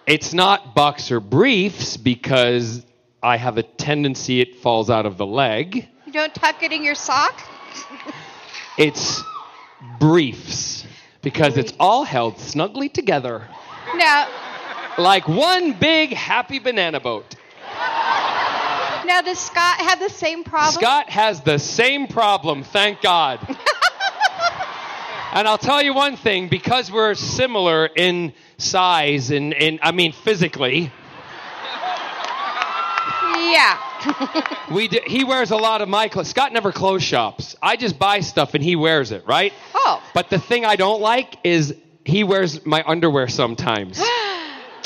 [0.08, 2.84] It's not boxer briefs because
[3.22, 5.88] I have a tendency it falls out of the leg.
[6.06, 7.40] You don't tuck it in your sock?
[8.78, 9.22] It's
[9.98, 10.84] briefs
[11.22, 13.48] because it's all held snugly together
[13.94, 14.28] Now,
[14.98, 17.36] like one big happy banana boat.
[19.06, 20.74] now does Scott have the same problem?
[20.74, 23.40] Scott has the same problem, thank God.
[25.32, 30.12] and I'll tell you one thing because we're similar in size and, and I mean
[30.12, 30.92] physically,
[33.38, 33.78] Yeah.
[34.70, 36.28] we do, he wears a lot of my clothes.
[36.28, 37.56] Scott never clothes shops.
[37.62, 39.52] I just buy stuff and he wears it, right?
[39.74, 40.02] Oh.
[40.14, 44.02] But the thing I don't like is he wears my underwear sometimes.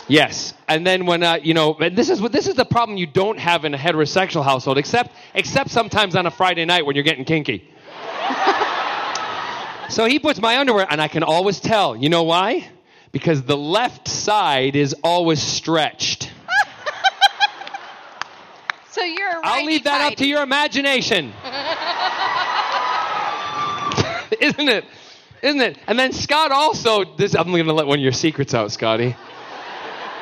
[0.08, 2.98] Yes, and then when uh, you know, and this is what this is the problem
[2.98, 6.96] you don't have in a heterosexual household, except except sometimes on a Friday night when
[6.96, 7.70] you're getting kinky.
[9.88, 11.94] so he puts my underwear, and I can always tell.
[11.96, 12.68] You know why?
[13.12, 16.32] Because the left side is always stretched.
[19.00, 21.28] So you're I'll leave that up to your imagination.
[24.38, 24.84] Isn't it?
[25.42, 25.78] Isn't it?
[25.86, 29.16] And then Scott also, this, I'm going to let one of your secrets out, Scotty.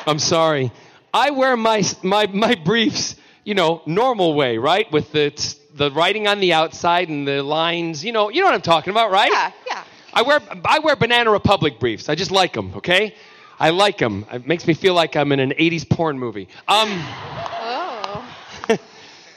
[0.06, 0.70] I'm sorry.
[1.12, 4.86] I wear my, my, my briefs, you know, normal way, right?
[4.92, 5.32] With the,
[5.74, 8.92] the writing on the outside and the lines, you know, you know what I'm talking
[8.92, 9.32] about, right?
[9.32, 9.84] Yeah, yeah.
[10.14, 12.08] I wear, I wear Banana Republic briefs.
[12.08, 13.16] I just like them, okay?
[13.58, 14.24] I like them.
[14.30, 16.46] It makes me feel like I'm in an 80s porn movie.
[16.68, 17.04] Um.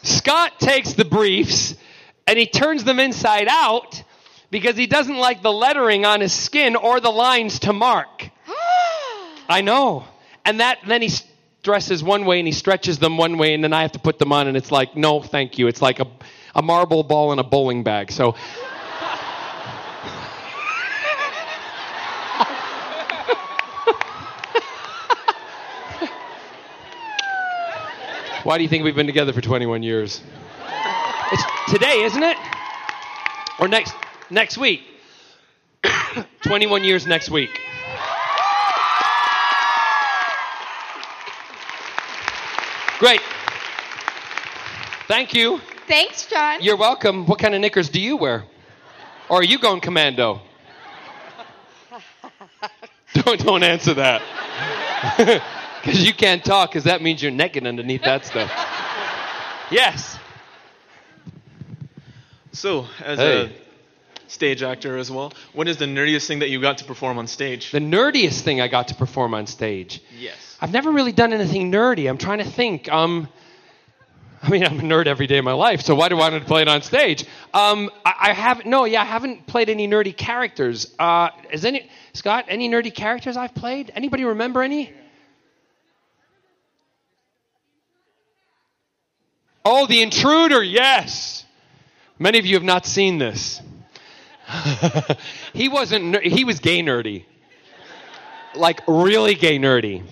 [0.04, 1.76] Scott takes the briefs
[2.28, 4.04] and he turns them inside out
[4.50, 8.30] because he doesn't like the lettering on his skin or the lines to mark.
[9.50, 10.06] I know.
[10.46, 11.12] And that then he
[11.64, 14.20] dresses one way and he stretches them one way and then I have to put
[14.20, 15.68] them on and it's like, no, thank you.
[15.68, 16.08] It's like a,
[16.56, 18.12] a marble ball in a bowling bag.
[18.12, 18.36] So
[28.43, 30.21] Why do you think we've been together for 21 years?
[31.32, 32.38] It's today, isn't it?
[33.60, 33.93] Or next
[34.32, 34.82] next week?
[36.43, 37.62] 21 years next week.
[42.97, 43.21] Great.
[45.08, 45.60] Thank you.
[45.88, 46.63] Thanks, John.
[46.63, 47.27] You're welcome.
[47.27, 48.43] What kind of knickers do you wear?
[49.30, 50.41] Or are you going commando?
[53.13, 55.43] don't don't answer that.
[55.84, 58.52] Because you can't talk, because that means you're naked underneath that stuff.
[59.72, 60.17] Yes.
[62.52, 63.41] So, as Hey.
[63.46, 63.50] a
[64.30, 67.28] stage actor as well, what is the nerdiest thing that you got to perform on
[67.28, 67.72] stage?
[67.72, 70.02] The nerdiest thing I got to perform on stage.
[70.20, 70.58] Yes.
[70.62, 72.10] I've never really done anything nerdy.
[72.10, 72.91] I'm trying to think.
[72.91, 73.28] Um,
[74.44, 76.41] I mean, I'm a nerd every day of my life, so why do I want
[76.41, 77.26] to play it on stage?
[77.54, 78.65] Um, I, I haven't.
[78.67, 80.94] No, yeah, I haven't played any nerdy characters.
[80.98, 83.91] Uh, is any Scott any nerdy characters I've played?
[83.96, 84.91] Anybody remember any?
[89.63, 90.63] Oh, the intruder.
[90.63, 91.45] Yes.
[92.19, 93.62] Many of you have not seen this.
[95.54, 96.06] he wasn't.
[96.06, 97.26] ner- He was gay nerdy.
[98.56, 100.04] Like really gay nerdy.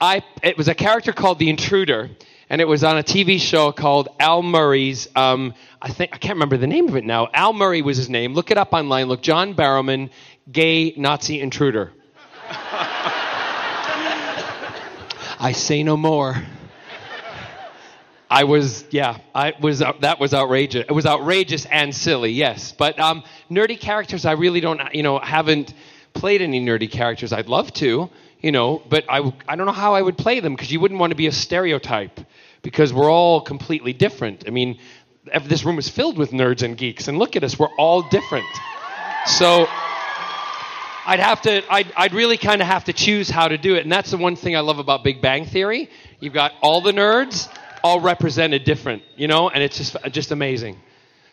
[0.00, 2.10] I it was a character called the Intruder,
[2.50, 5.08] and it was on a TV show called Al Murray's.
[5.16, 7.28] Um, I think I can't remember the name of it now.
[7.32, 8.34] Al Murray was his name.
[8.34, 9.06] Look it up online.
[9.06, 10.10] Look, John Barrowman,
[10.50, 11.92] gay Nazi intruder.
[15.40, 16.42] I say no more.
[18.32, 19.82] I was, yeah, I was.
[19.82, 20.86] Uh, that was outrageous.
[20.88, 22.72] It was outrageous and silly, yes.
[22.72, 25.74] But um, nerdy characters, I really don't, you know, haven't
[26.14, 27.34] played any nerdy characters.
[27.34, 28.08] I'd love to,
[28.40, 30.98] you know, but I, I don't know how I would play them because you wouldn't
[30.98, 32.20] want to be a stereotype
[32.62, 34.44] because we're all completely different.
[34.46, 34.78] I mean,
[35.44, 38.46] this room is filled with nerds and geeks, and look at us, we're all different.
[39.26, 39.66] So
[41.04, 43.82] I'd have to, I'd, I'd really kind of have to choose how to do it.
[43.82, 45.90] And that's the one thing I love about Big Bang Theory.
[46.18, 47.48] You've got all the nerds,
[47.82, 50.78] all represented different, you know, and it's just, just amazing.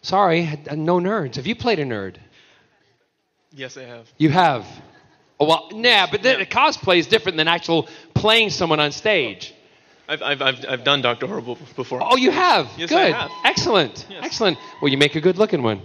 [0.02, 1.36] Sorry, no nerds.
[1.36, 2.16] Have you played a nerd?
[3.52, 4.08] Yes, I have.
[4.18, 4.66] You have.
[5.40, 9.54] Oh, well, nah, but the, the cosplay is different than actual playing someone on stage.
[10.08, 11.28] I've, I've, I've, I've done Dr.
[11.28, 12.00] Horrible before.
[12.02, 12.68] Oh, you have?
[12.78, 12.98] Yes, good.
[12.98, 13.32] I have.
[13.46, 14.08] Excellent.
[14.10, 14.58] Excellent.
[14.82, 15.82] Well, you make a good looking one.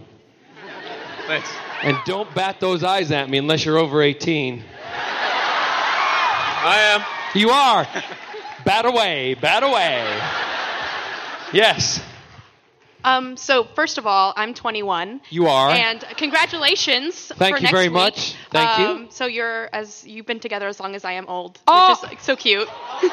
[1.27, 1.49] Thanks.
[1.83, 4.65] And don't bat those eyes at me unless you're over 18.
[6.67, 7.05] I am.
[7.39, 7.87] You are.
[8.65, 9.35] bat away.
[9.35, 10.54] Bat away.
[11.55, 12.01] Yes.
[13.05, 15.21] Um, so first of all, I'm 21.
[15.31, 15.71] You are.
[15.71, 17.15] And congratulations.
[17.37, 17.93] Thank for you next very week.
[17.95, 18.35] much.
[18.51, 18.87] Thank you.
[18.87, 21.91] Um, so you're as you've been together as long as I am old, Oh.
[21.91, 22.69] which is like, so cute.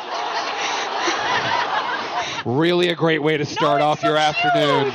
[2.45, 4.91] Really a great way to start off your afternoon.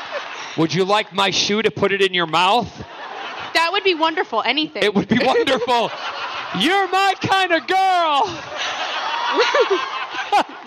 [0.56, 2.70] Would you like my shoe to put it in your mouth?
[3.54, 4.42] That would be wonderful.
[4.46, 4.84] Anything.
[4.84, 5.90] It would be wonderful.
[6.60, 8.22] You're my kind of girl.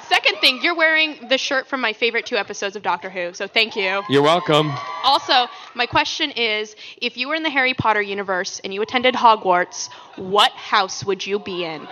[0.09, 3.45] Second thing, you're wearing the shirt from my favorite two episodes of Doctor Who, so
[3.45, 4.01] thank you.
[4.09, 4.71] You're welcome.
[5.03, 9.15] Also, my question is if you were in the Harry Potter universe and you attended
[9.15, 11.85] Hogwarts, what house would you be in?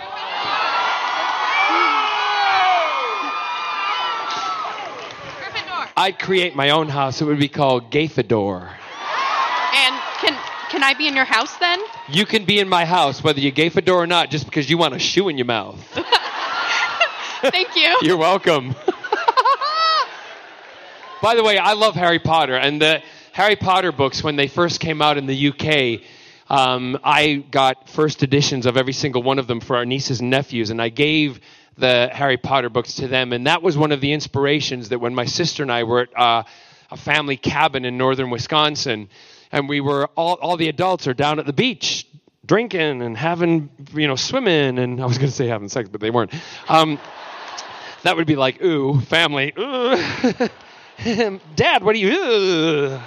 [5.97, 7.21] I'd create my own house.
[7.21, 8.69] It would be called Gaithador.
[9.73, 10.37] And can
[10.69, 11.79] can I be in your house then?
[12.09, 14.93] You can be in my house whether you Gaithador or not, just because you want
[14.93, 15.79] a shoe in your mouth.
[17.41, 17.97] Thank you.
[18.07, 18.75] You're welcome.
[21.21, 24.79] By the way, I love Harry Potter, and the Harry Potter books, when they first
[24.79, 26.01] came out in the UK,
[26.49, 30.29] um, I got first editions of every single one of them for our nieces and
[30.29, 31.39] nephews, and I gave
[31.77, 35.15] the Harry Potter books to them, and that was one of the inspirations that when
[35.15, 36.43] my sister and I were at uh,
[36.91, 39.09] a family cabin in northern Wisconsin,
[39.51, 42.07] and we were all all the adults are down at the beach
[42.45, 46.01] drinking and having you know swimming, and I was going to say having sex, but
[46.01, 46.33] they weren't.
[46.69, 46.99] Um,
[48.05, 49.51] that would be like, ooh, family.
[49.57, 49.97] Ooh.
[51.55, 52.99] Dad, what are you?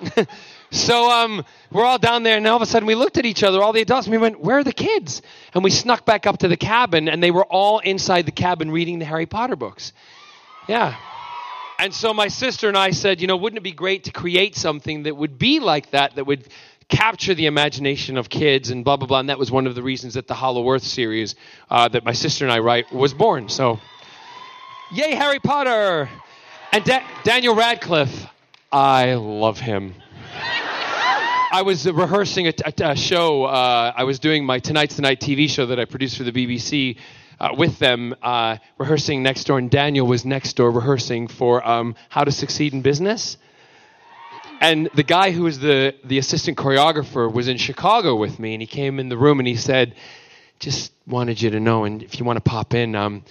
[0.72, 3.44] So um, we're all down there, and all of a sudden we looked at each
[3.44, 5.22] other, all the adults, and we went, "Where are the kids?"
[5.54, 8.72] And we snuck back up to the cabin, and they were all inside the cabin
[8.72, 9.92] reading the Harry Potter books.
[10.68, 10.96] Yeah.
[11.78, 14.56] And so my sister and I said, you know, wouldn't it be great to create
[14.56, 16.48] something that would be like that, that would
[16.88, 19.20] capture the imagination of kids and blah blah blah.
[19.20, 21.34] And that was one of the reasons that the Hollow Earth series
[21.70, 23.48] uh, that my sister and I write was born.
[23.48, 23.80] So,
[24.92, 26.08] yay, Harry Potter!
[26.72, 28.26] And Da- Daniel Radcliffe,
[28.72, 29.94] I love him.
[31.52, 33.44] I was rehearsing a, a- a show.
[33.44, 36.32] Uh, I was doing my Tonight's the Night TV show that I produced for the
[36.32, 36.96] BBC
[37.38, 41.94] uh, with them, uh, rehearsing next door, and Daniel was next door rehearsing for um,
[42.08, 43.36] How to Succeed in Business.
[44.60, 48.62] And the guy who was the, the assistant choreographer was in Chicago with me, and
[48.62, 49.94] he came in the room and he said,
[50.58, 53.22] Just wanted you to know, and if you want to pop in, um,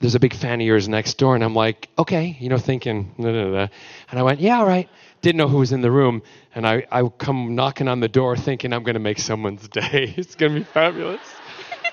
[0.00, 1.34] there's a big fan of yours next door.
[1.34, 3.68] And I'm like, Okay, you know, thinking, da, da, da.
[4.10, 4.88] and I went, Yeah, all right.
[5.22, 6.22] Didn't know who was in the room,
[6.54, 10.14] and I, I come knocking on the door thinking I'm going to make someone's day.
[10.16, 11.20] it's going to be fabulous.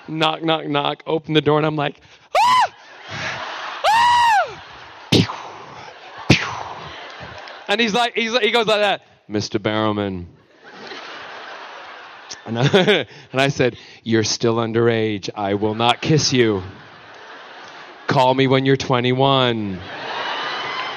[0.07, 1.03] knock, knock, knock.
[1.05, 1.99] Open the door, and I'm like,
[7.67, 9.59] And he's like, he's, he goes like that, Mr.
[9.59, 10.25] Barrowman.
[12.45, 12.67] And I,
[13.31, 15.29] and I said, You're still underage.
[15.35, 16.63] I will not kiss you.
[18.07, 19.79] Call me when you're 21.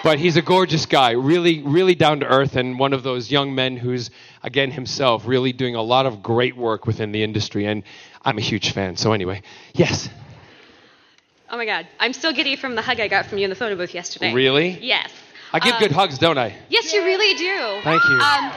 [0.03, 3.55] But he's a gorgeous guy, really, really down to earth, and one of those young
[3.55, 4.11] men who's,
[4.43, 7.67] again, himself, really doing a lot of great work within the industry.
[7.67, 7.83] And
[8.25, 8.97] I'm a huge fan.
[8.97, 9.43] So, anyway,
[9.75, 10.09] yes.
[11.51, 13.57] Oh my God, I'm still giddy from the hug I got from you in the
[13.57, 14.33] photo booth yesterday.
[14.33, 14.79] Really?
[14.81, 15.11] Yes.
[15.53, 16.55] I give Um, good hugs, don't I?
[16.69, 17.81] Yes, you really do.
[17.83, 18.19] Thank you.
[18.19, 18.53] Um,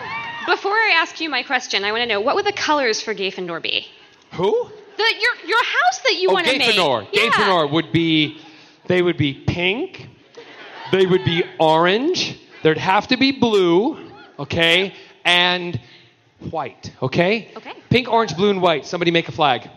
[0.46, 3.16] before I ask you my question, I want to know what would the colors for
[3.16, 3.88] Gryffindor be?
[4.34, 4.70] Who?
[4.98, 6.76] The your your house that you oh, want to make.
[6.76, 7.08] Gryffindor.
[7.12, 7.66] Yeah.
[7.72, 8.38] Would be,
[8.88, 10.08] they would be pink,
[10.92, 13.98] they would be orange, there'd have to be blue,
[14.38, 14.94] okay,
[15.26, 15.80] and
[16.52, 17.50] white, okay?
[17.56, 17.74] Okay.
[17.90, 18.86] Pink, orange, blue, and white.
[18.86, 19.64] Somebody make a flag.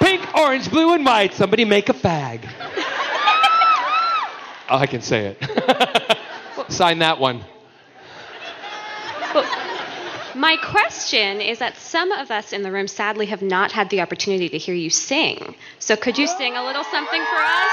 [0.00, 1.34] Pink, orange, blue, and white.
[1.34, 2.40] Somebody make a flag.
[4.70, 6.16] Oh, I can say it.
[6.68, 7.42] Sign that one.
[10.34, 14.00] My question is that some of us in the room sadly have not had the
[14.00, 15.56] opportunity to hear you sing.
[15.80, 17.70] So could you sing a little something for us?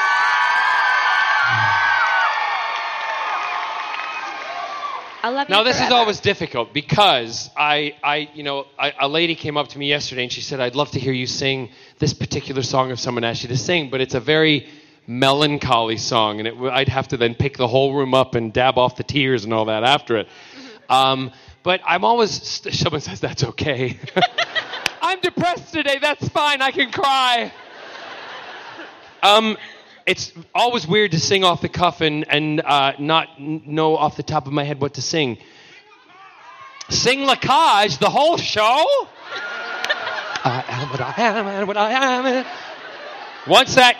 [5.23, 5.55] I love you.
[5.55, 9.67] Now this is always difficult because I, I, you know, I, a lady came up
[9.69, 11.69] to me yesterday and she said, "I'd love to hear you sing
[11.99, 14.67] this particular song if someone asked you to sing, but it's a very
[15.07, 18.77] melancholy song, and it, I'd have to then pick the whole room up and dab
[18.77, 20.27] off the tears and all that after it."
[20.89, 21.31] Um,
[21.63, 23.97] but I'm always st- someone says that's okay.
[25.01, 25.99] I'm depressed today.
[26.01, 26.61] That's fine.
[26.61, 27.51] I can cry.
[29.23, 29.57] Um,
[30.05, 34.15] it's always weird to sing off the cuff and, and uh, not n- know off
[34.15, 35.37] the top of my head what to sing.
[36.89, 38.61] Sing La Cage the whole show?
[40.43, 42.45] I am what I am and what I am.
[43.45, 43.97] One sec.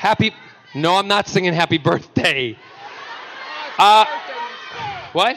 [0.00, 0.34] Happy.
[0.74, 2.56] No, I'm not singing happy birthday.
[3.78, 4.06] Uh,
[5.12, 5.36] what?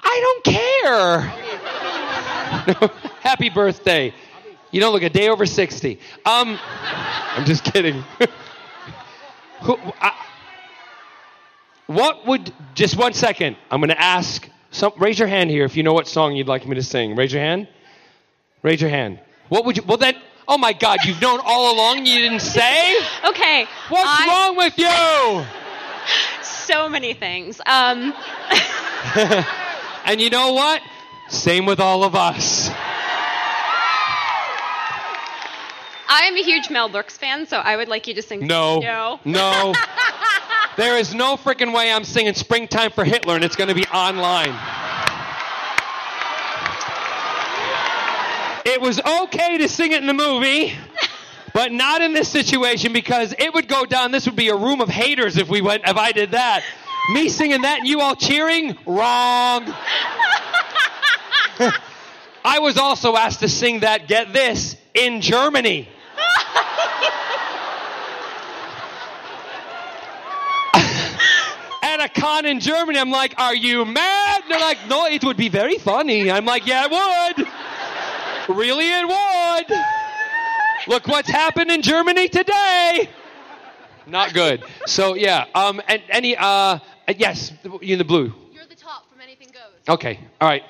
[0.00, 1.20] I don't care.
[3.20, 4.14] Happy birthday.
[4.70, 6.00] You don't look a day over 60.
[6.24, 8.02] Um, I'm just kidding.
[9.60, 10.14] Who, I,
[11.86, 15.76] what would, just one second, I'm going to ask, some, raise your hand here if
[15.76, 17.14] you know what song you'd like me to sing.
[17.14, 17.68] Raise your hand.
[18.62, 19.20] Raise your hand.
[19.50, 20.14] What would you, well then,
[20.48, 22.96] oh my God, you've known all along you didn't say?
[23.26, 23.66] Okay.
[23.88, 25.44] What's I- wrong with you?
[26.64, 27.60] So many things.
[27.66, 28.14] Um,
[30.06, 30.80] and you know what?
[31.28, 32.70] Same with all of us.
[36.08, 38.46] I am a huge Mel Brooks fan, so I would like you to sing.
[38.46, 38.80] No.
[38.80, 39.20] No.
[39.24, 39.74] No.
[40.76, 43.86] there is no freaking way I'm singing Springtime for Hitler and it's going to be
[43.88, 44.54] online.
[48.74, 50.72] It was okay to sing it in the movie,
[51.52, 54.10] but not in this situation because it would go down.
[54.10, 56.64] This would be a room of haters if we went if I did that.
[57.12, 58.76] Me singing that and you all cheering?
[58.84, 59.62] Wrong.
[62.44, 65.86] I was also asked to sing that, get this, in Germany.
[71.80, 74.42] At a con in Germany, I'm like, Are you mad?
[74.48, 76.28] They're like, No, it would be very funny.
[76.28, 77.46] I'm like, Yeah, it would.
[78.48, 79.78] Really, it would.
[80.86, 83.08] Look what's happened in Germany today.
[84.06, 84.62] Not good.
[84.86, 85.46] So, yeah.
[85.54, 86.78] Um, and any, uh,
[87.16, 88.34] yes, you in the blue.
[88.52, 89.62] You're the top from anything goes.
[89.88, 90.62] Okay, all right.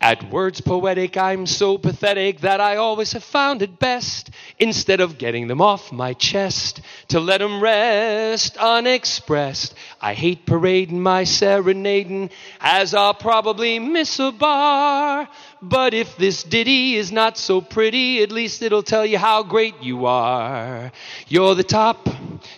[0.00, 4.28] At words poetic, I'm so pathetic that I always have found it best,
[4.58, 9.74] instead of getting them off my chest, to let 'em rest unexpressed.
[10.02, 12.30] I hate parading my serenading,
[12.60, 15.26] as I'll probably miss a bar.
[15.66, 19.82] But if this ditty is not so pretty, at least it'll tell you how great
[19.82, 20.92] you are.
[21.26, 22.06] You're the top,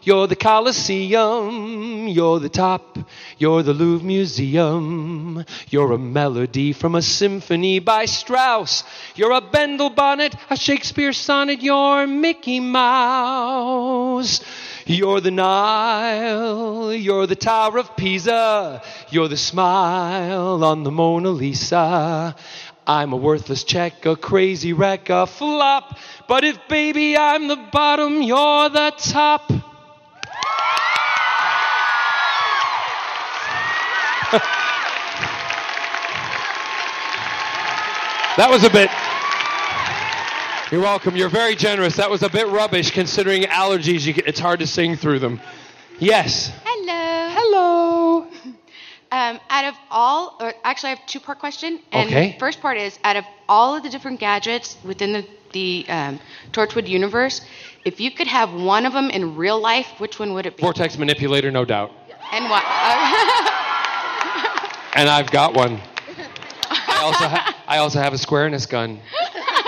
[0.03, 2.99] you're the Colosseum, you're the top,
[3.39, 5.45] you're the Louvre Museum.
[5.69, 8.83] You're a melody from a symphony by Strauss.
[9.15, 14.41] You're a Bendel bonnet, a Shakespeare sonnet, you're Mickey Mouse.
[14.89, 18.81] You're the Nile, you're the Tower of Pisa,
[19.11, 22.37] you're the smile on the Mona Lisa.
[22.87, 25.99] I'm a worthless check, a crazy wreck, a flop.
[26.29, 29.49] But if, baby, I'm the bottom, you're the top.
[38.37, 38.91] that was a bit.
[40.71, 41.17] You're welcome.
[41.17, 41.97] You're very generous.
[41.97, 44.05] That was a bit rubbish considering allergies.
[44.07, 45.41] You, get- it's hard to sing through them.
[45.99, 46.53] Yes.
[46.65, 47.31] Hello.
[47.35, 47.46] Hello.
[49.13, 51.81] Um, out of all, or actually, I have two part question.
[51.93, 52.37] And Okay.
[52.39, 56.21] First part is out of all of the different gadgets within the the um,
[56.53, 57.41] Torchwood universe,
[57.85, 60.61] if you could have one of them in real life, which one would it be?
[60.61, 61.93] Vortex manipulator, no doubt.
[62.33, 62.63] And what?
[64.95, 65.79] And I've got one.
[66.89, 68.99] I also, ha- I also have a squareness gun.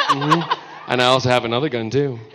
[0.09, 0.59] Mhm.
[0.89, 2.19] And I also have another gun too.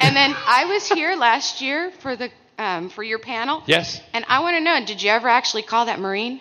[0.00, 3.62] and then I was here last year for the um, for your panel.
[3.66, 4.00] Yes.
[4.12, 6.40] And I want to know, did you ever actually call that Marine?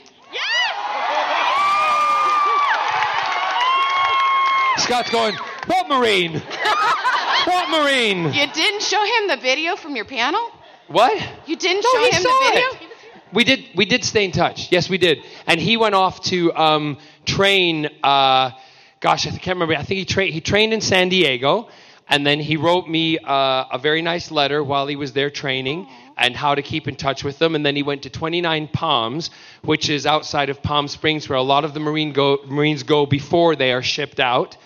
[4.78, 5.36] Scott's going,
[5.68, 6.34] what Marine?
[7.45, 8.34] what Marine?
[8.34, 10.41] You didn't show him the video from your panel?
[10.88, 11.14] What?
[11.45, 12.68] You didn't No, show him the video?
[12.68, 12.88] it.
[13.34, 13.66] We did.
[13.76, 14.72] We did stay in touch.
[14.72, 15.20] Yes, we did.
[15.47, 17.88] And he went off to um, train.
[18.03, 18.51] Uh,
[18.99, 19.76] gosh, I can't remember.
[19.76, 20.34] I think he trained.
[20.34, 21.70] He trained in San Diego,
[22.12, 25.88] and then he wrote me uh, a very nice letter while he was there training,
[26.18, 27.55] and how to keep in touch with them.
[27.55, 29.32] And then he went to 29 Palms,
[29.64, 33.05] which is outside of Palm Springs, where a lot of the Marine go, Marines go
[33.05, 34.57] before they are shipped out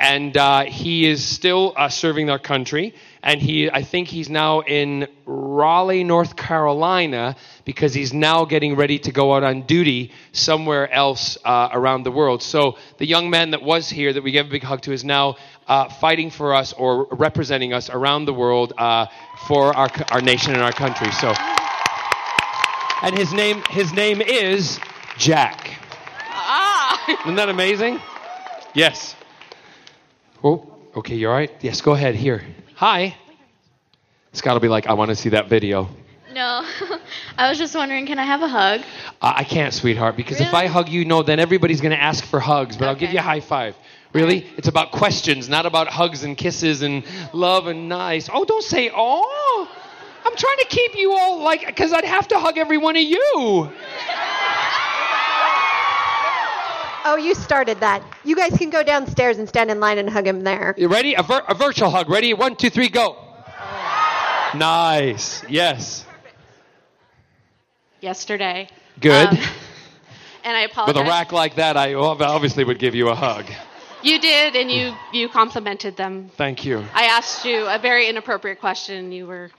[0.00, 2.94] and uh, he is still uh, serving our country.
[3.22, 7.36] And he, I think he's now in Raleigh, North Carolina,
[7.66, 12.10] because he's now getting ready to go out on duty somewhere else uh, around the
[12.10, 12.42] world.
[12.42, 15.04] So the young man that was here, that we gave a big hug to, is
[15.04, 15.36] now
[15.70, 19.06] uh, fighting for us or representing us around the world uh,
[19.46, 21.10] for our, our nation and our country.
[21.12, 21.32] So,
[23.02, 24.80] and his name, his name is
[25.16, 25.78] Jack.
[26.28, 27.20] Ah.
[27.22, 28.00] Isn't that amazing?
[28.74, 29.14] Yes.
[30.42, 30.66] Oh,
[30.96, 31.52] okay, You're all right?
[31.60, 32.16] Yes, go ahead.
[32.16, 32.42] Here.
[32.74, 33.16] Hi.
[34.32, 35.88] Scott will be like, I want to see that video.
[36.32, 36.64] No,
[37.38, 38.80] I was just wondering, can I have a hug?
[39.20, 42.24] Uh, I can't, sweetheart, because if I hug you, no, then everybody's going to ask
[42.24, 43.76] for hugs, but I'll give you a high five.
[44.12, 44.46] Really?
[44.56, 48.28] It's about questions, not about hugs and kisses and love and nice.
[48.32, 49.68] Oh, don't say, oh.
[50.24, 53.02] I'm trying to keep you all like, because I'd have to hug every one of
[53.02, 53.70] you.
[57.02, 58.02] Oh, you started that.
[58.24, 60.74] You guys can go downstairs and stand in line and hug him there.
[60.76, 61.14] You ready?
[61.14, 62.10] A, vir- a virtual hug.
[62.10, 62.34] Ready?
[62.34, 63.16] One, two, three, go.
[64.54, 65.42] Nice.
[65.48, 66.04] Yes.
[68.00, 68.68] Yesterday.
[69.00, 69.28] Good.
[69.28, 69.38] Um,
[70.44, 70.94] and I apologize.
[70.94, 73.46] With a rack like that, I obviously would give you a hug.
[74.02, 76.30] You did, and you you complimented them.
[76.36, 76.84] Thank you.
[76.94, 79.50] I asked you a very inappropriate question, and you were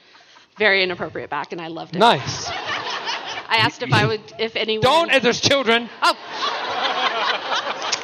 [0.58, 2.00] very inappropriate back, and I loved it.
[2.00, 2.50] Nice.
[2.50, 4.82] I asked if I would, if anyone.
[4.82, 5.22] Don't.
[5.22, 5.89] There's children.
[6.02, 6.16] Oh,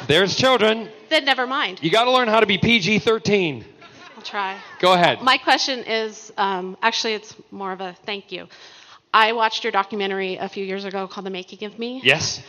[0.06, 0.90] There's children.
[1.08, 1.82] then never mind.
[1.82, 3.64] You got to learn how to be PG-13.
[4.16, 4.58] I'll try.
[4.80, 5.22] Go ahead.
[5.22, 8.46] My question is um, actually, it's more of a thank you.
[9.12, 12.00] I watched your documentary a few years ago called The Making of Me.
[12.04, 12.42] Yes.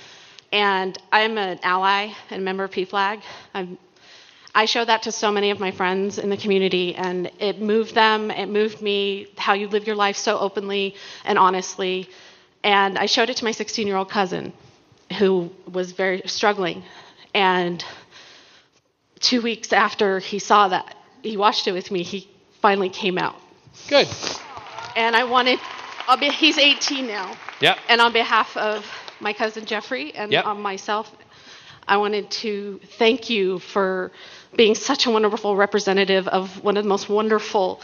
[0.52, 3.22] and I'm an ally and member of PFLAG.
[3.54, 3.78] I'm,
[4.54, 7.94] I show that to so many of my friends in the community, and it moved
[7.96, 8.32] them.
[8.32, 12.10] It moved me how you live your life so openly and honestly.
[12.64, 14.52] And I showed it to my 16 year old cousin,
[15.20, 16.84] who was very struggling.
[17.34, 17.84] And
[19.20, 22.04] two weeks after he saw that, he watched it with me.
[22.04, 22.28] He
[22.62, 23.36] finally came out.
[23.88, 24.08] Good.
[24.96, 25.60] And I wanted.
[26.10, 27.38] I'll be, he's 18 now.
[27.62, 27.78] Yep.
[27.88, 28.84] And on behalf of
[29.20, 30.46] my cousin Jeffrey and Yep.
[30.46, 31.12] on myself,
[31.88, 34.12] I wanted to thank you for
[34.56, 37.80] being such a wonderful representative of one of the most wonderful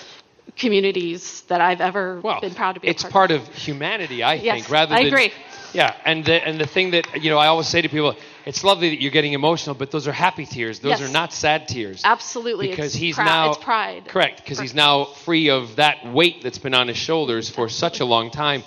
[0.58, 4.36] communities that I've ever been proud to be It's a part, part of humanity, I
[4.36, 5.32] Yes, think, rather I than agree.
[5.74, 8.16] Yeah, and the and the thing that you know, I always say to people,
[8.46, 10.80] it's lovely that you're getting emotional, but those are happy tears.
[10.80, 11.10] Those Yes.
[11.10, 12.02] are not sad tears.
[12.04, 12.68] Absolutely.
[12.70, 14.06] Because it's he's prou- now It's pride.
[14.08, 18.00] Correct, because he's now free of that weight that's been on his shoulders for such
[18.02, 18.64] a long time.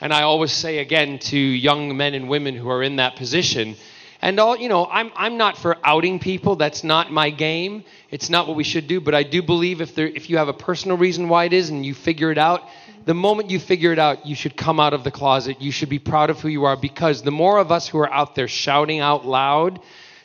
[0.00, 3.76] And I always say again to young men and women who are in that position,
[4.22, 6.56] and all you know, I'm I'm not for outing people.
[6.56, 7.82] That's not my game.
[8.10, 9.00] It's not what we should do.
[9.00, 11.70] But I do believe if there if you have a personal reason why it is
[11.70, 12.62] and you figure it out,
[13.06, 15.62] the moment you figure it out, you should come out of the closet.
[15.62, 18.12] You should be proud of who you are because the more of us who are
[18.12, 19.80] out there shouting out loud,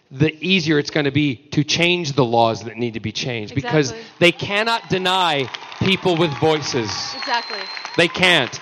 [0.10, 3.54] the easier it's going to be to change the laws that need to be changed
[3.54, 5.48] because they cannot deny
[5.80, 6.90] people with voices.
[7.16, 7.60] Exactly.
[7.98, 8.60] They can't.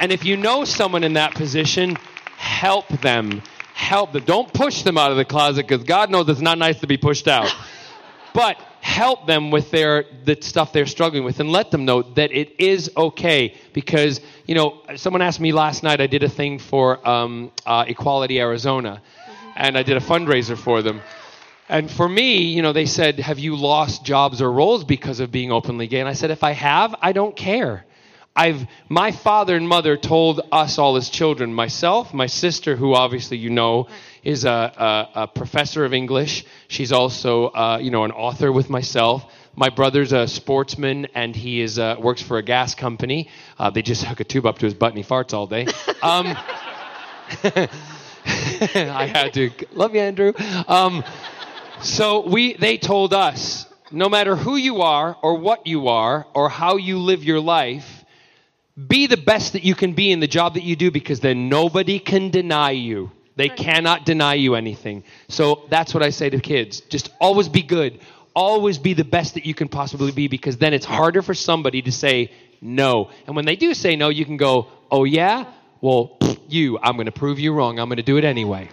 [0.00, 1.96] And if you know someone in that position,
[2.36, 3.42] help them.
[3.74, 4.24] Help them.
[4.24, 6.96] Don't push them out of the closet because God knows it's not nice to be
[6.96, 7.54] pushed out.
[8.34, 12.30] but help them with their the stuff they're struggling with and let them know that
[12.30, 16.58] it is okay because you know someone asked me last night i did a thing
[16.60, 19.02] for um, uh, equality arizona
[19.56, 21.00] and i did a fundraiser for them
[21.68, 25.32] and for me, you know, they said, Have you lost jobs or roles because of
[25.32, 25.98] being openly gay?
[25.98, 27.84] And I said, If I have, I don't care.
[28.36, 33.38] I've my father and mother told us all as children, myself, my sister, who obviously
[33.38, 33.88] you know
[34.26, 34.50] is a,
[35.14, 36.44] a, a professor of English.
[36.66, 39.24] She's also, uh, you know, an author with myself.
[39.54, 43.30] My brother's a sportsman, and he is uh, works for a gas company.
[43.56, 45.66] Uh, they just hook a tube up to his butt and he farts all day.
[46.02, 46.26] Um,
[48.26, 50.32] I had to love you, Andrew.
[50.66, 51.04] Um,
[51.80, 56.48] so we, they told us, no matter who you are or what you are or
[56.48, 58.04] how you live your life,
[58.88, 61.48] be the best that you can be in the job that you do because then
[61.48, 63.12] nobody can deny you.
[63.36, 65.04] They cannot deny you anything.
[65.28, 66.80] So that's what I say to kids.
[66.80, 68.00] Just always be good.
[68.34, 71.82] Always be the best that you can possibly be because then it's harder for somebody
[71.82, 73.10] to say no.
[73.26, 75.52] And when they do say no, you can go, oh yeah?
[75.82, 76.18] Well,
[76.48, 77.78] you, I'm going to prove you wrong.
[77.78, 78.68] I'm going to do it anyway.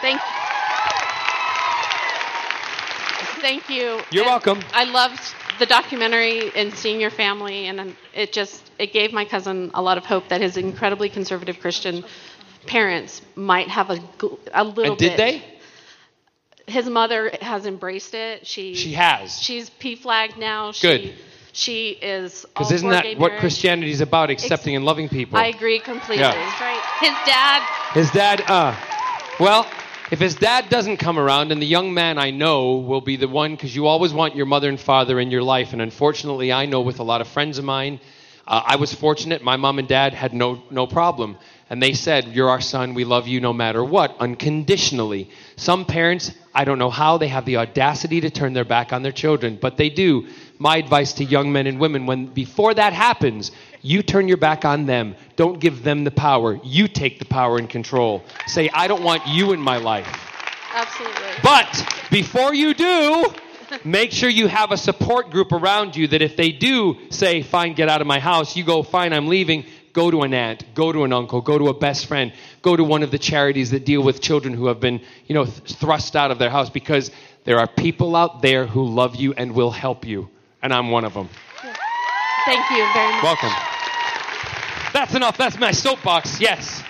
[0.00, 0.40] Thank you.
[3.40, 4.00] Thank you.
[4.10, 4.60] You're welcome.
[4.72, 9.70] I loved the documentary and seeing your family, and it just it gave my cousin
[9.74, 12.04] a lot of hope that his incredibly conservative Christian
[12.66, 13.98] parents might have a,
[14.52, 15.42] a little And did bit.
[16.66, 16.72] they?
[16.72, 18.46] His mother has embraced it.
[18.46, 19.40] She She has.
[19.40, 20.72] She's P flagged now.
[20.80, 21.00] Good.
[21.02, 21.14] She,
[21.52, 22.44] she is.
[22.44, 23.32] Because isn't for that gay what.
[23.40, 24.30] Christianity is about?
[24.30, 25.36] Accepting and loving people.
[25.38, 26.22] I agree completely.
[26.22, 26.60] Yeah.
[26.60, 26.80] Right.
[27.00, 27.62] His dad.
[27.92, 28.76] His dad, uh,
[29.40, 29.66] well,
[30.12, 33.26] if his dad doesn't come around, and the young man I know will be the
[33.28, 35.72] one, because you always want your mother and father in your life.
[35.72, 37.98] And unfortunately, I know with a lot of friends of mine,
[38.46, 39.42] uh, I was fortunate.
[39.42, 41.36] My mom and dad had no, no problem.
[41.70, 42.94] And they said, You're our son.
[42.94, 45.30] We love you no matter what, unconditionally.
[45.54, 49.02] Some parents, I don't know how they have the audacity to turn their back on
[49.02, 50.26] their children, but they do.
[50.58, 53.52] My advice to young men and women when before that happens,
[53.82, 55.14] you turn your back on them.
[55.36, 56.58] Don't give them the power.
[56.64, 58.24] You take the power and control.
[58.46, 60.08] Say, I don't want you in my life.
[60.74, 61.22] Absolutely.
[61.42, 63.32] But before you do,
[63.84, 67.74] make sure you have a support group around you that if they do say, fine,
[67.74, 69.64] get out of my house, you go, fine, I'm leaving.
[69.92, 72.32] Go to an aunt, go to an uncle, go to a best friend,
[72.62, 75.44] go to one of the charities that deal with children who have been, you know,
[75.44, 77.10] th- thrust out of their house because
[77.44, 80.28] there are people out there who love you and will help you.
[80.62, 81.28] And I'm one of them.
[82.44, 83.22] Thank you very much.
[83.24, 83.50] Welcome.
[84.92, 85.36] That's enough.
[85.36, 86.40] That's my soapbox.
[86.40, 86.82] Yes.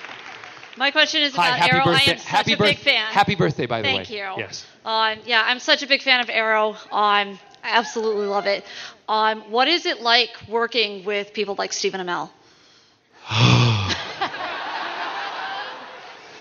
[0.76, 1.84] My question is Hi, about happy Arrow.
[1.84, 2.10] birthday.
[2.10, 3.12] I am such happy a birth- big fan.
[3.12, 4.04] Happy birthday, by the Thank way.
[4.04, 4.42] Thank you.
[4.44, 4.66] Yes.
[4.84, 6.70] Um, yeah, I'm such a big fan of Arrow.
[6.70, 8.64] Um, I absolutely love it.
[9.08, 12.30] Um, what is it like working with people like Stephen Amell?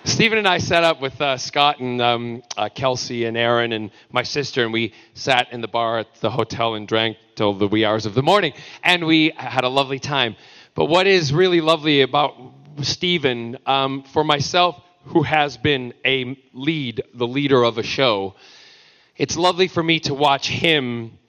[0.05, 3.91] Stephen and I sat up with uh, Scott and um, uh, Kelsey and Aaron and
[4.11, 7.67] my sister, and we sat in the bar at the hotel and drank till the
[7.67, 10.35] wee hours of the morning, and we had a lovely time.
[10.73, 12.33] But what is really lovely about
[12.81, 18.33] Stephen, um, for myself, who has been a lead, the leader of a show,
[19.15, 21.19] it's lovely for me to watch him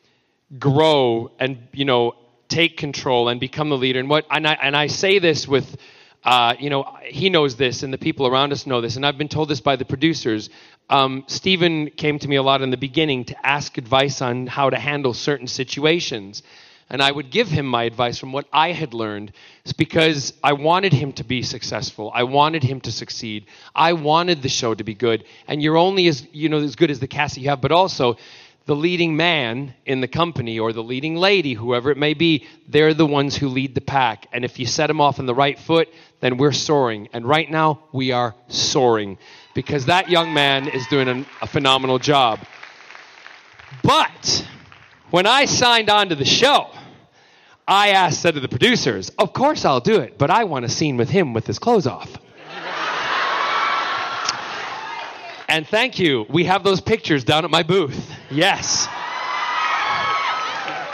[0.58, 2.14] grow and you know
[2.50, 4.00] take control and become the leader.
[4.00, 5.76] And what and I and I say this with.
[6.22, 9.16] Uh, you know, he knows this, and the people around us know this, and I've
[9.16, 10.50] been told this by the producers.
[10.90, 14.68] Um, Stephen came to me a lot in the beginning to ask advice on how
[14.68, 16.42] to handle certain situations,
[16.90, 19.32] and I would give him my advice from what I had learned.
[19.64, 22.10] It's because I wanted him to be successful.
[22.12, 23.46] I wanted him to succeed.
[23.74, 26.90] I wanted the show to be good, and you're only as you know as good
[26.90, 28.18] as the cast that you have, but also
[28.66, 32.94] the leading man in the company or the leading lady, whoever it may be, they're
[32.94, 34.26] the ones who lead the pack.
[34.32, 35.88] And if you set them off on the right foot,
[36.20, 37.08] then we're soaring.
[37.12, 39.18] And right now, we are soaring
[39.54, 42.40] because that young man is doing an, a phenomenal job.
[43.82, 44.46] But
[45.10, 46.70] when I signed on to the show,
[47.66, 50.68] I asked, said to the producers, Of course I'll do it, but I want a
[50.68, 52.16] scene with him with his clothes off.
[55.50, 56.26] And thank you.
[56.28, 58.14] We have those pictures down at my booth.
[58.30, 58.86] Yes.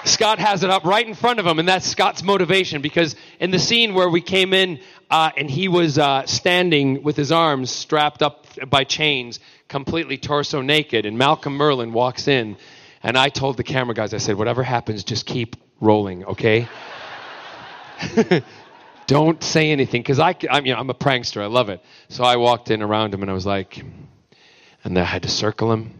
[0.06, 3.50] Scott has it up right in front of him, and that's Scott's motivation because in
[3.50, 4.80] the scene where we came in
[5.10, 10.62] uh, and he was uh, standing with his arms strapped up by chains, completely torso
[10.62, 12.56] naked, and Malcolm Merlyn walks in,
[13.02, 16.66] and I told the camera guys, I said, whatever happens, just keep rolling, okay?
[19.06, 21.42] Don't say anything because I, I'm, you know, I'm a prankster.
[21.42, 21.82] I love it.
[22.08, 23.84] So I walked in around him and I was like,
[24.86, 25.92] and I had to circle him,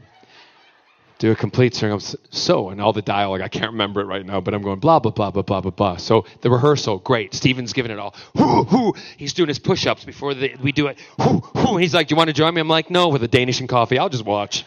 [1.18, 1.98] do a complete circle.
[2.30, 5.00] So, and all the dialogue, I can't remember it right now, but I'm going blah,
[5.00, 5.96] blah, blah, blah, blah, blah, blah.
[5.96, 7.34] So the rehearsal, great.
[7.34, 8.14] Stephen's giving it all.
[8.34, 8.94] Whoo, whoo.
[9.16, 10.98] He's doing his push ups before the, we do it.
[11.18, 11.76] Whoo, whoo.
[11.78, 12.60] He's like, Do you want to join me?
[12.60, 13.98] I'm like, No, with a Danish and coffee.
[13.98, 14.64] I'll just watch.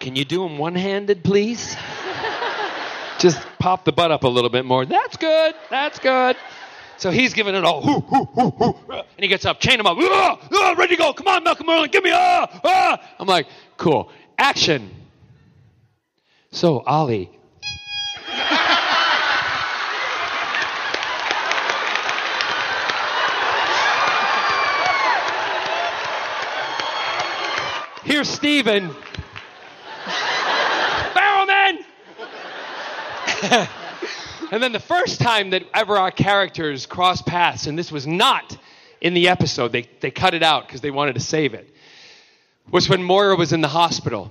[0.00, 1.76] Can you do them one handed, please?
[3.20, 4.84] just pop the butt up a little bit more.
[4.84, 5.54] That's good.
[5.70, 6.36] That's good.
[7.02, 7.82] So he's giving it all.
[7.82, 8.76] Hoo, hoo, hoo, hoo.
[8.88, 9.96] And he gets up, chain him up.
[9.98, 11.12] Ah, ah, ready to go.
[11.12, 11.90] Come on, Malcolm Merlyn.
[11.90, 12.96] Give me ah, ah.
[13.18, 14.08] I'm like, cool.
[14.38, 14.88] Action.
[16.52, 17.28] So, Ollie.
[28.04, 28.90] Here's Stephen.
[31.16, 31.78] Barrowman!
[34.52, 38.58] and then the first time that ever our characters crossed paths, and this was not
[39.00, 41.74] in the episode, they, they cut it out because they wanted to save it,
[42.70, 44.30] was when Moira was in the hospital.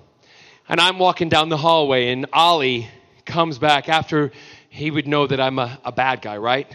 [0.69, 2.87] And I'm walking down the hallway, and Ollie
[3.25, 4.31] comes back after
[4.69, 6.67] he would know that I'm a, a bad guy, right?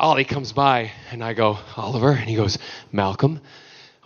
[0.00, 2.56] Ollie comes by, and I go, Oliver, and he goes,
[2.90, 3.42] Malcolm,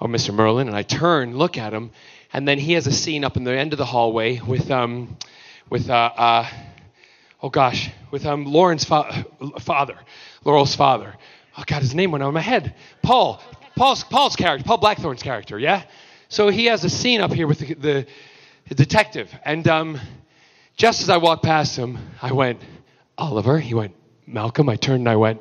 [0.01, 0.35] or Mr.
[0.35, 1.93] Merlyn, and I turn, look at him,
[2.33, 5.17] and then he has a scene up in the end of the hallway with, um,
[5.71, 6.49] with, uh, uh,
[7.43, 9.25] oh gosh, with um, Lauren's fa-
[9.61, 9.99] father,
[10.45, 11.15] Laurel's father.
[11.57, 12.75] Oh God, his name went out of my head.
[13.03, 13.43] Paul,
[13.77, 15.85] Paul's, Paul's character, Paul Blackthorne's character, yeah.
[16.29, 18.07] So he has a scene up here with the, the,
[18.69, 20.01] the detective, and um,
[20.77, 22.61] just as I walked past him, I went,
[23.17, 23.59] Oliver.
[23.59, 23.95] He went,
[24.27, 24.69] Malcolm.
[24.69, 25.41] I turned and I went.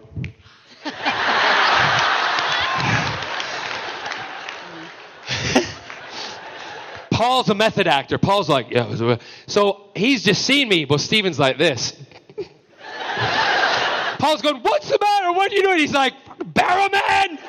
[7.16, 8.18] Paul's a method actor.
[8.18, 9.18] Paul's like, yeah.
[9.48, 11.98] So he's just seen me, but Stephen's like this.
[14.20, 15.32] Paul's going, what's the matter?
[15.32, 15.80] What are you doing?
[15.80, 17.40] He's like, Barrowman!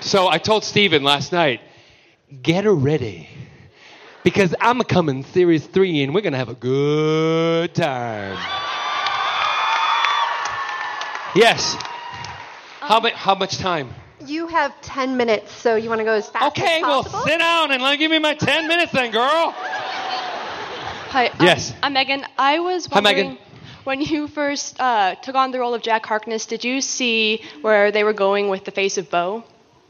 [0.02, 1.62] so I told Stephen last night,
[2.42, 3.30] get her ready.
[4.22, 8.36] Because I'm coming series three and we're going to have a good time.
[11.34, 11.74] Yes.
[12.80, 13.94] How, um, mu- how much time?
[14.26, 16.98] You have 10 minutes, so you want to go as fast Okay, as possible?
[17.00, 19.52] Okay, well, sit down and let give me my 10 minutes then, girl.
[19.54, 21.26] Hi.
[21.26, 21.74] I'm- Yes.
[21.82, 22.24] I'm, Megan.
[22.38, 23.16] I was Hi, wondering.
[23.30, 23.38] Megan.
[23.84, 27.90] When you first uh, took on the role of Jack Harkness, did you see where
[27.90, 29.42] they were going with the face of Boe?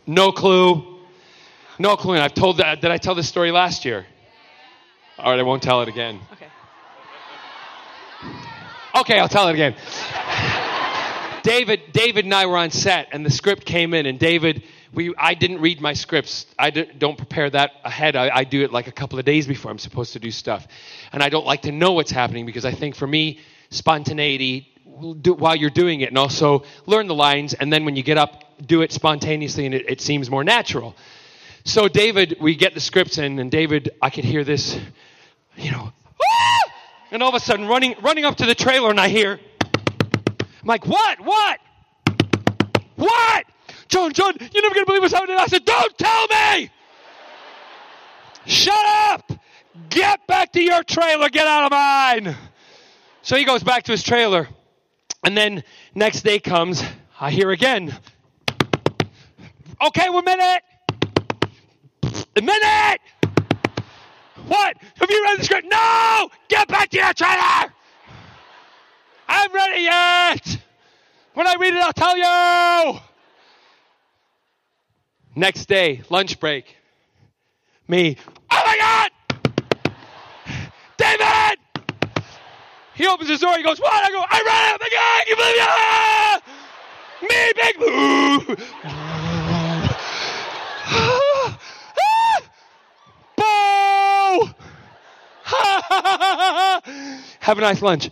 [0.07, 0.85] No clue.
[1.79, 2.15] No clue.
[2.15, 2.81] And I've told that.
[2.81, 4.07] Did I tell this story last year?
[5.19, 6.21] All right, I won't tell it again.
[6.33, 6.47] Okay.
[8.95, 9.75] Okay, I'll tell it again.
[11.43, 14.63] David, David and I were on set, and the script came in, and David,
[14.93, 16.47] we, I didn't read my scripts.
[16.59, 18.17] I don't prepare that ahead.
[18.17, 20.67] I, I do it like a couple of days before I'm supposed to do stuff,
[21.13, 24.69] and I don't like to know what's happening because I think for me, spontaneity
[25.21, 27.55] do, while you're doing it, and also learn the lines.
[27.55, 30.97] And then when you get up, do it spontaneously, and it, it seems more natural.
[31.65, 34.79] So David, we get the scripts in, and David, I could hear this,
[35.57, 36.73] you know, "Ah!"
[37.11, 39.41] and all of a sudden running running up to the trailer, and I hear,
[40.61, 41.59] I'm like, what, what,
[42.97, 43.45] what?
[43.89, 45.37] John, John, you're never gonna believe what's happening.
[45.39, 46.71] I said, don't tell me.
[48.47, 49.33] Shut up!
[49.89, 51.29] Get back to your trailer.
[51.29, 52.37] Get out of mine.
[53.23, 54.49] So he goes back to his trailer,
[55.25, 55.63] and then
[55.95, 56.83] next day comes.
[57.21, 57.97] I hear again.
[59.83, 60.63] Okay, one minute.
[62.37, 63.01] A minute!
[64.47, 64.77] What?
[64.97, 65.67] Have you read the script?
[65.71, 66.31] No!
[66.49, 67.73] Get back to your trailer!
[69.31, 70.59] I haven't yet!
[71.35, 73.01] When I read it, I'll tell you!
[75.37, 76.77] Next day, lunch break.
[77.87, 78.17] Me.
[78.51, 79.11] Oh my God!
[80.97, 81.59] David!
[82.95, 83.93] He opens his door, he goes, What?
[83.93, 84.81] I go, I read it!
[84.81, 85.23] My God!
[85.29, 85.63] You believe
[86.27, 86.43] it?
[87.31, 87.79] Me, big.
[87.79, 88.57] Boo!
[97.41, 98.11] Have a nice lunch.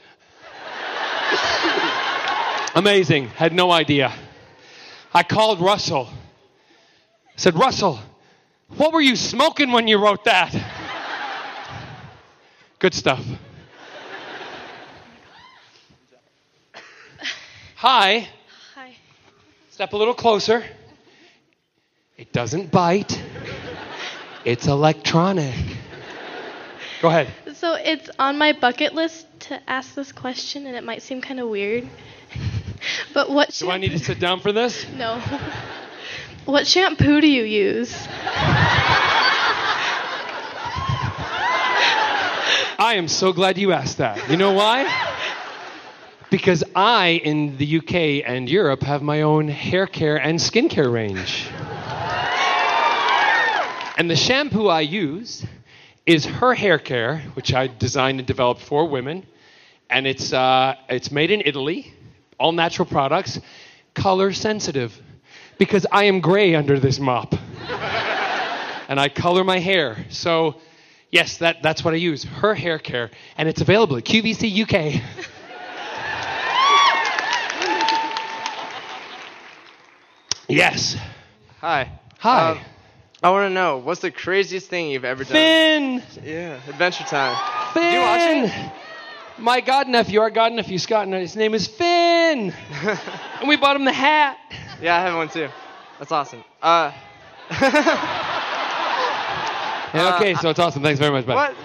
[2.79, 3.27] Amazing.
[3.31, 4.13] Had no idea.
[5.13, 6.09] I called Russell.
[7.35, 7.99] Said, Russell,
[8.77, 10.55] what were you smoking when you wrote that?
[12.79, 13.21] Good stuff.
[17.75, 18.29] Hi.
[18.77, 18.95] Hi.
[19.71, 20.63] Step a little closer.
[22.17, 23.21] It doesn't bite.
[24.45, 25.57] It's electronic.
[27.03, 27.27] Go ahead.
[27.55, 31.41] So it's on my bucket list to ask this question, and it might seem kind
[31.41, 31.89] of weird.
[33.15, 33.51] But what?
[33.59, 34.87] Do I need to sit down for this?
[34.97, 35.21] No.
[36.45, 37.95] what shampoo do you use?
[42.81, 44.31] I am so glad you asked that.
[44.31, 44.87] You know why?
[46.31, 51.49] Because I, in the UK and Europe, have my own hair care and skincare range.
[53.99, 55.45] And the shampoo I use
[56.07, 59.27] is her hair care, which I designed and developed for women.
[59.91, 61.93] And it's, uh, it's made in Italy,
[62.39, 63.41] all natural products,
[63.95, 64.99] color sensitive.
[65.59, 67.35] Because I am gray under this mop.
[68.89, 70.07] and I color my hair.
[70.09, 70.61] So,
[71.11, 73.11] yes, that, that's what I use her hair care.
[73.37, 75.03] And it's available at QVC UK.
[80.49, 80.97] yes.
[81.61, 81.91] Hi.
[82.19, 82.51] Hi.
[82.53, 82.59] Um,
[83.21, 85.33] I want to know what's the craziest thing you've ever done?
[85.33, 86.03] Finn!
[86.25, 87.37] Yeah, Adventure Time.
[87.75, 88.71] Finn!
[89.39, 92.53] My god nephew, our god nephew Scott, and his name is Finn!
[93.41, 94.39] and we bought him the hat.
[94.83, 95.49] Yeah, I have one too.
[95.99, 96.45] That's awesome.
[96.61, 96.93] Uh,
[99.95, 100.83] Yeah, okay, so it's awesome.
[100.83, 101.25] Thanks very much.
[101.27, 101.35] Bye.
[101.35, 101.57] what?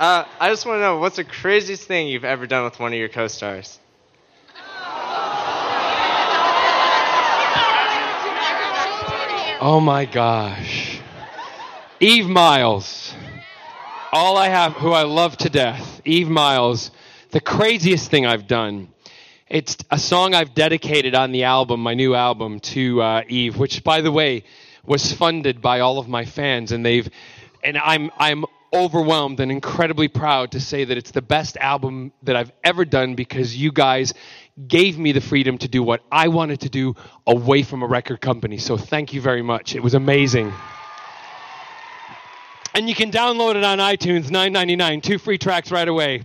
[0.00, 2.92] Uh, I just want to know what's the craziest thing you've ever done with one
[2.92, 3.78] of your co-stars?
[9.58, 11.00] Oh my gosh.
[11.98, 13.14] Eve Miles.
[14.12, 16.00] All I have, who I love to death.
[16.04, 16.92] Eve Miles.
[17.30, 18.88] The craziest thing I've done.
[19.48, 23.82] It's a song I've dedicated on the album, my new album, to uh, Eve, which,
[23.82, 24.44] by the way,
[24.84, 27.08] was funded by all of my fans, and they've,
[27.64, 32.36] and I'm I'm overwhelmed and incredibly proud to say that it's the best album that
[32.36, 34.14] I've ever done because you guys
[34.68, 36.94] gave me the freedom to do what I wanted to do
[37.26, 38.58] away from a record company.
[38.58, 39.74] So thank you very much.
[39.74, 40.52] It was amazing.
[42.76, 46.20] And you can download it on iTunes, $9.99, two free tracks right away.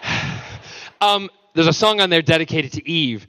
[1.00, 3.26] um, there's a song on there dedicated to Eve.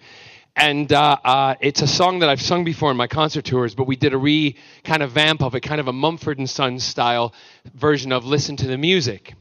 [0.55, 3.87] And uh, uh, it's a song that I've sung before in my concert tours, but
[3.87, 6.83] we did a re kind of vamp of it, kind of a Mumford and Sons
[6.83, 7.33] style
[7.73, 9.33] version of Listen to the Music.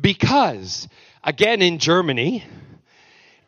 [0.00, 0.86] Because,
[1.24, 2.44] again, in Germany,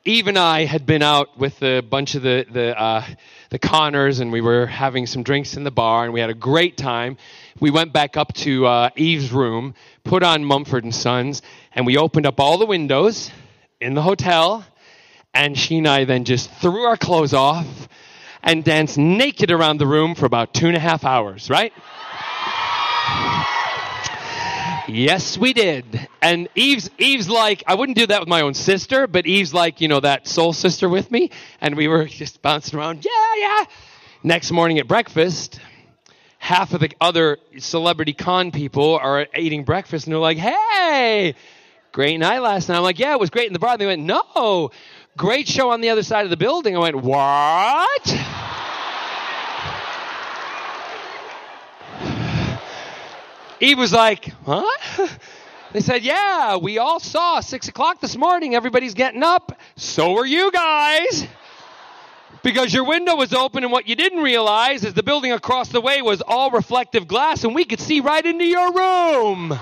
[0.06, 3.04] Eve and I had been out with a bunch of the the uh,
[3.50, 6.34] the Connors, and we were having some drinks in the bar, and we had a
[6.34, 7.16] great time.
[7.58, 11.42] We went back up to uh, Eve's room, put on Mumford and Sons,
[11.72, 13.32] and we opened up all the windows
[13.80, 14.64] in the hotel.
[15.34, 17.88] And she and I then just threw our clothes off
[18.44, 21.72] and danced naked around the room for about two and a half hours, right?
[24.88, 26.08] Yes, we did.
[26.22, 29.80] And Eve's Eve's like, I wouldn't do that with my own sister, but Eve's like,
[29.80, 31.30] you know, that soul sister with me,
[31.60, 33.04] and we were just bouncing around.
[33.04, 33.64] Yeah, yeah.
[34.22, 35.60] Next morning at breakfast,
[36.38, 41.34] half of the other celebrity con people are eating breakfast, and they're like, "Hey,
[41.92, 43.86] great night last night." I'm like, "Yeah, it was great in the bar." And they
[43.86, 44.70] went, "No,
[45.16, 48.35] great show on the other side of the building." I went, "What?"
[53.60, 55.08] Eve was like, huh?
[55.72, 58.54] They said, Yeah, we all saw six o'clock this morning.
[58.54, 59.58] Everybody's getting up.
[59.74, 61.26] So are you guys.
[62.42, 65.80] Because your window was open, and what you didn't realize is the building across the
[65.80, 69.58] way was all reflective glass, and we could see right into your room.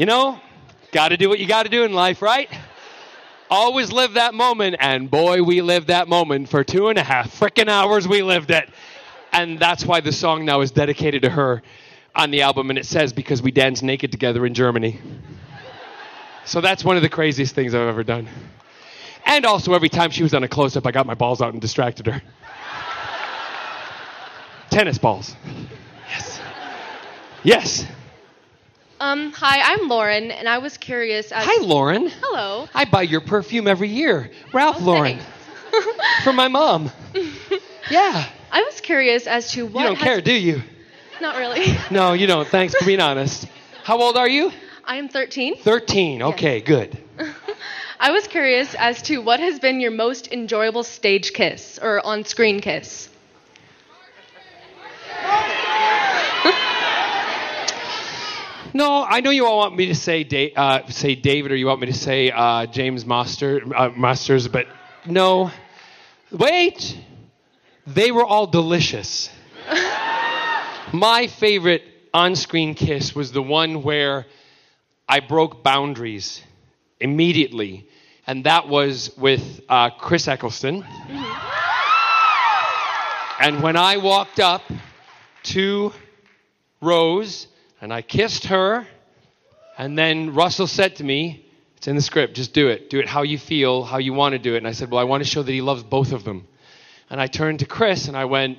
[0.00, 0.40] You know,
[0.92, 2.48] got to do what you got to do in life, right?
[3.50, 7.38] Always live that moment, and boy, we lived that moment for two and a half
[7.38, 8.08] freaking hours.
[8.08, 8.66] We lived it,
[9.30, 11.60] and that's why the song now is dedicated to her
[12.14, 14.98] on the album, and it says because we danced naked together in Germany.
[16.46, 18.26] So that's one of the craziest things I've ever done.
[19.26, 21.52] And also, every time she was on a close up, I got my balls out
[21.52, 22.22] and distracted her.
[24.70, 25.36] Tennis balls.
[26.08, 26.40] Yes.
[27.42, 27.86] Yes.
[29.00, 31.32] Um, hi, I'm Lauren, and I was curious.
[31.32, 32.08] As Hi, Lauren.
[32.20, 32.68] Hello.
[32.74, 34.30] I buy your perfume every year.
[34.52, 35.18] Ralph Lauren.
[36.24, 36.90] From my mom.
[37.90, 38.24] Yeah.
[38.52, 39.80] I was curious as to what.
[39.80, 40.62] You don't has- care, do you?
[41.20, 41.76] Not really.
[41.90, 42.46] No, you don't.
[42.46, 43.48] Thanks for being honest.
[43.82, 44.52] How old are you?
[44.84, 45.56] I am 13.
[45.56, 46.22] 13.
[46.22, 46.96] Okay, good.
[47.98, 52.60] I was curious as to what has been your most enjoyable stage kiss or on-screen
[52.60, 53.08] kiss.
[58.72, 61.66] No, I know you all want me to say da- uh, say David, or you
[61.66, 64.66] want me to say uh, James Master, uh, Marsters, but
[65.06, 65.50] no.
[66.30, 66.96] Wait,
[67.86, 69.28] they were all delicious.
[70.92, 71.82] My favorite
[72.14, 74.26] on-screen kiss was the one where
[75.08, 76.40] I broke boundaries
[77.00, 77.88] immediately,
[78.24, 80.84] and that was with uh, Chris Eccleston.
[83.40, 84.62] And when I walked up
[85.44, 85.92] to
[86.80, 87.48] Rose
[87.80, 88.86] and I kissed her,
[89.78, 92.90] and then Russell said to me, It's in the script, just do it.
[92.90, 94.58] Do it how you feel, how you want to do it.
[94.58, 96.46] And I said, Well, I want to show that he loves both of them.
[97.08, 98.58] And I turned to Chris and I went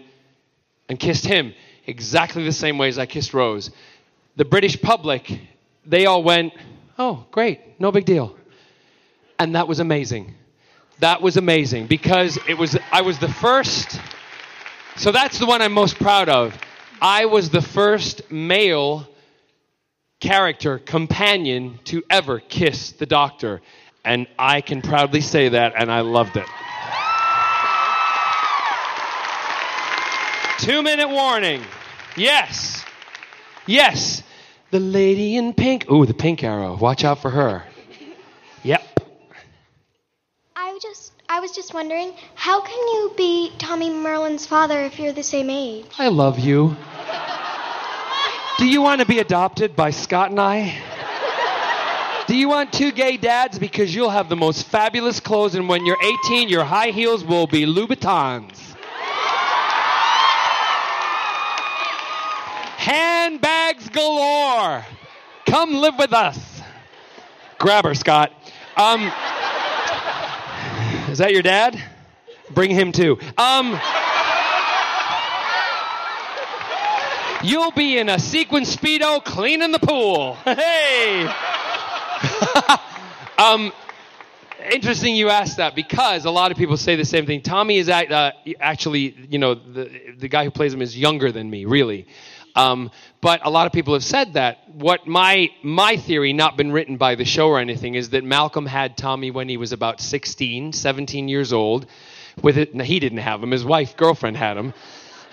[0.89, 1.53] and kissed him
[1.85, 3.71] exactly the same way as I kissed Rose.
[4.35, 5.39] The British public,
[5.85, 6.53] they all went,
[6.97, 8.35] Oh, great, no big deal.
[9.39, 10.35] And that was amazing.
[10.99, 13.99] That was amazing because it was I was the first
[14.97, 16.57] so that's the one I'm most proud of.
[17.01, 19.07] I was the first male
[20.21, 23.61] character companion to ever kiss the doctor.
[24.05, 26.47] And I can proudly say that, and I loved it.
[30.59, 31.61] Two minute warning.
[32.15, 32.85] Yes.
[33.65, 34.23] Yes.
[34.69, 35.91] The lady in pink.
[35.91, 36.77] Ooh, the pink arrow.
[36.77, 37.63] Watch out for her.
[38.63, 38.81] Yep.
[40.55, 45.13] I just I was just wondering, how can you be Tommy Merlyn's father if you're
[45.13, 45.85] the same age?
[45.97, 46.75] I love you.
[48.61, 50.77] Do you want to be adopted by Scott and I?
[52.27, 53.57] Do you want two gay dads?
[53.57, 57.47] Because you'll have the most fabulous clothes, and when you're 18, your high heels will
[57.47, 58.75] be Louboutins.
[62.77, 64.85] Handbags galore.
[65.47, 66.61] Come live with us.
[67.57, 68.31] Grab her, Scott.
[68.77, 69.11] Um,
[71.09, 71.83] is that your dad?
[72.51, 73.17] Bring him too.
[73.39, 73.79] Um,
[77.43, 80.35] you'll be in a sequin speedo cleaning the pool.
[80.45, 81.25] Hey.
[83.37, 83.71] um,
[84.71, 87.41] interesting you asked that because a lot of people say the same thing.
[87.41, 91.31] Tommy is act, uh, actually, you know, the the guy who plays him is younger
[91.31, 92.07] than me, really.
[92.53, 94.69] Um, but a lot of people have said that.
[94.73, 98.65] What my my theory, not been written by the show or anything, is that Malcolm
[98.65, 101.85] had Tommy when he was about 16, 17 years old.
[102.41, 103.51] With it, he didn't have him.
[103.51, 104.73] His wife, girlfriend, had him.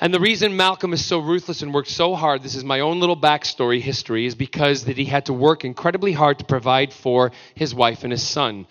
[0.01, 3.01] And the reason Malcolm is so ruthless and worked so hard, this is my own
[3.01, 7.33] little backstory history, is because that he had to work incredibly hard to provide for
[7.55, 8.69] his wife and his son.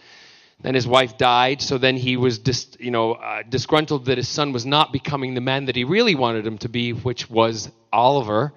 [0.62, 4.30] Then his wife died, so then he was dis, you know, uh, disgruntled that his
[4.30, 7.70] son was not becoming the man that he really wanted him to be, which was
[7.92, 8.54] Oliver.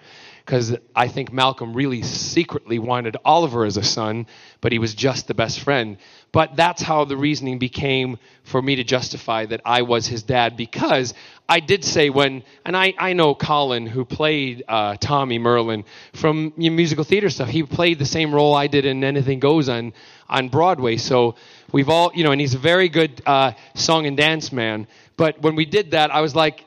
[0.47, 4.27] Because I think Malcolm really secretly wanted Oliver as a son,
[4.61, 5.99] but he was just the best friend.
[6.33, 10.57] But that's how the reasoning became for me to justify that I was his dad,
[10.57, 11.15] because
[11.51, 16.53] I did say when, and I, I know Colin, who played uh, Tommy Merlyn from
[16.57, 19.93] musical theater stuff, he played the same role I did in Anything Goes on,
[20.29, 20.97] on Broadway.
[20.97, 21.35] So
[21.73, 24.87] we've all, you know, and he's a very good uh, song and dance man.
[25.17, 26.65] But when we did that, I was like,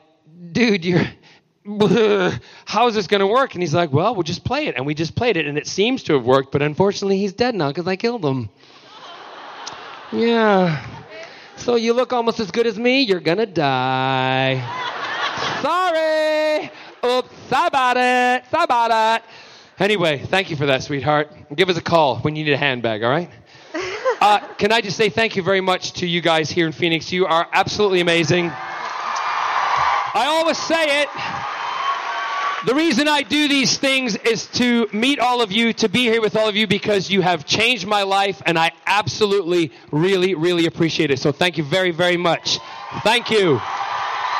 [0.52, 1.02] dude, you're.
[2.66, 3.54] How is this going to work?
[3.54, 4.76] And he's like, Well, we'll just play it.
[4.76, 7.54] And we just played it, and it seems to have worked, but unfortunately, he's dead
[7.54, 8.50] now because I killed him.
[10.12, 11.03] Yeah.
[11.56, 14.60] So you look almost as good as me, you're to die.
[15.62, 16.70] Sorry.
[17.04, 18.44] Oops, sorry about it.
[18.50, 19.24] Sorry about it.
[19.78, 21.30] Anyway, thank you for that, sweetheart.
[21.54, 23.30] Give us a call when you need a handbag, all right?
[24.20, 27.12] Uh, can I just say thank you very much to you guys here in Phoenix?
[27.12, 28.50] You are absolutely amazing.
[30.16, 31.08] I always say it.
[32.66, 36.22] The reason I do these things is to meet all of you, to be here
[36.22, 40.64] with all of you, because you have changed my life, and I absolutely, really, really
[40.64, 41.18] appreciate it.
[41.18, 42.58] So thank you very, very much.
[43.02, 43.60] Thank you.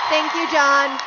[0.08, 0.98] Thank you, John.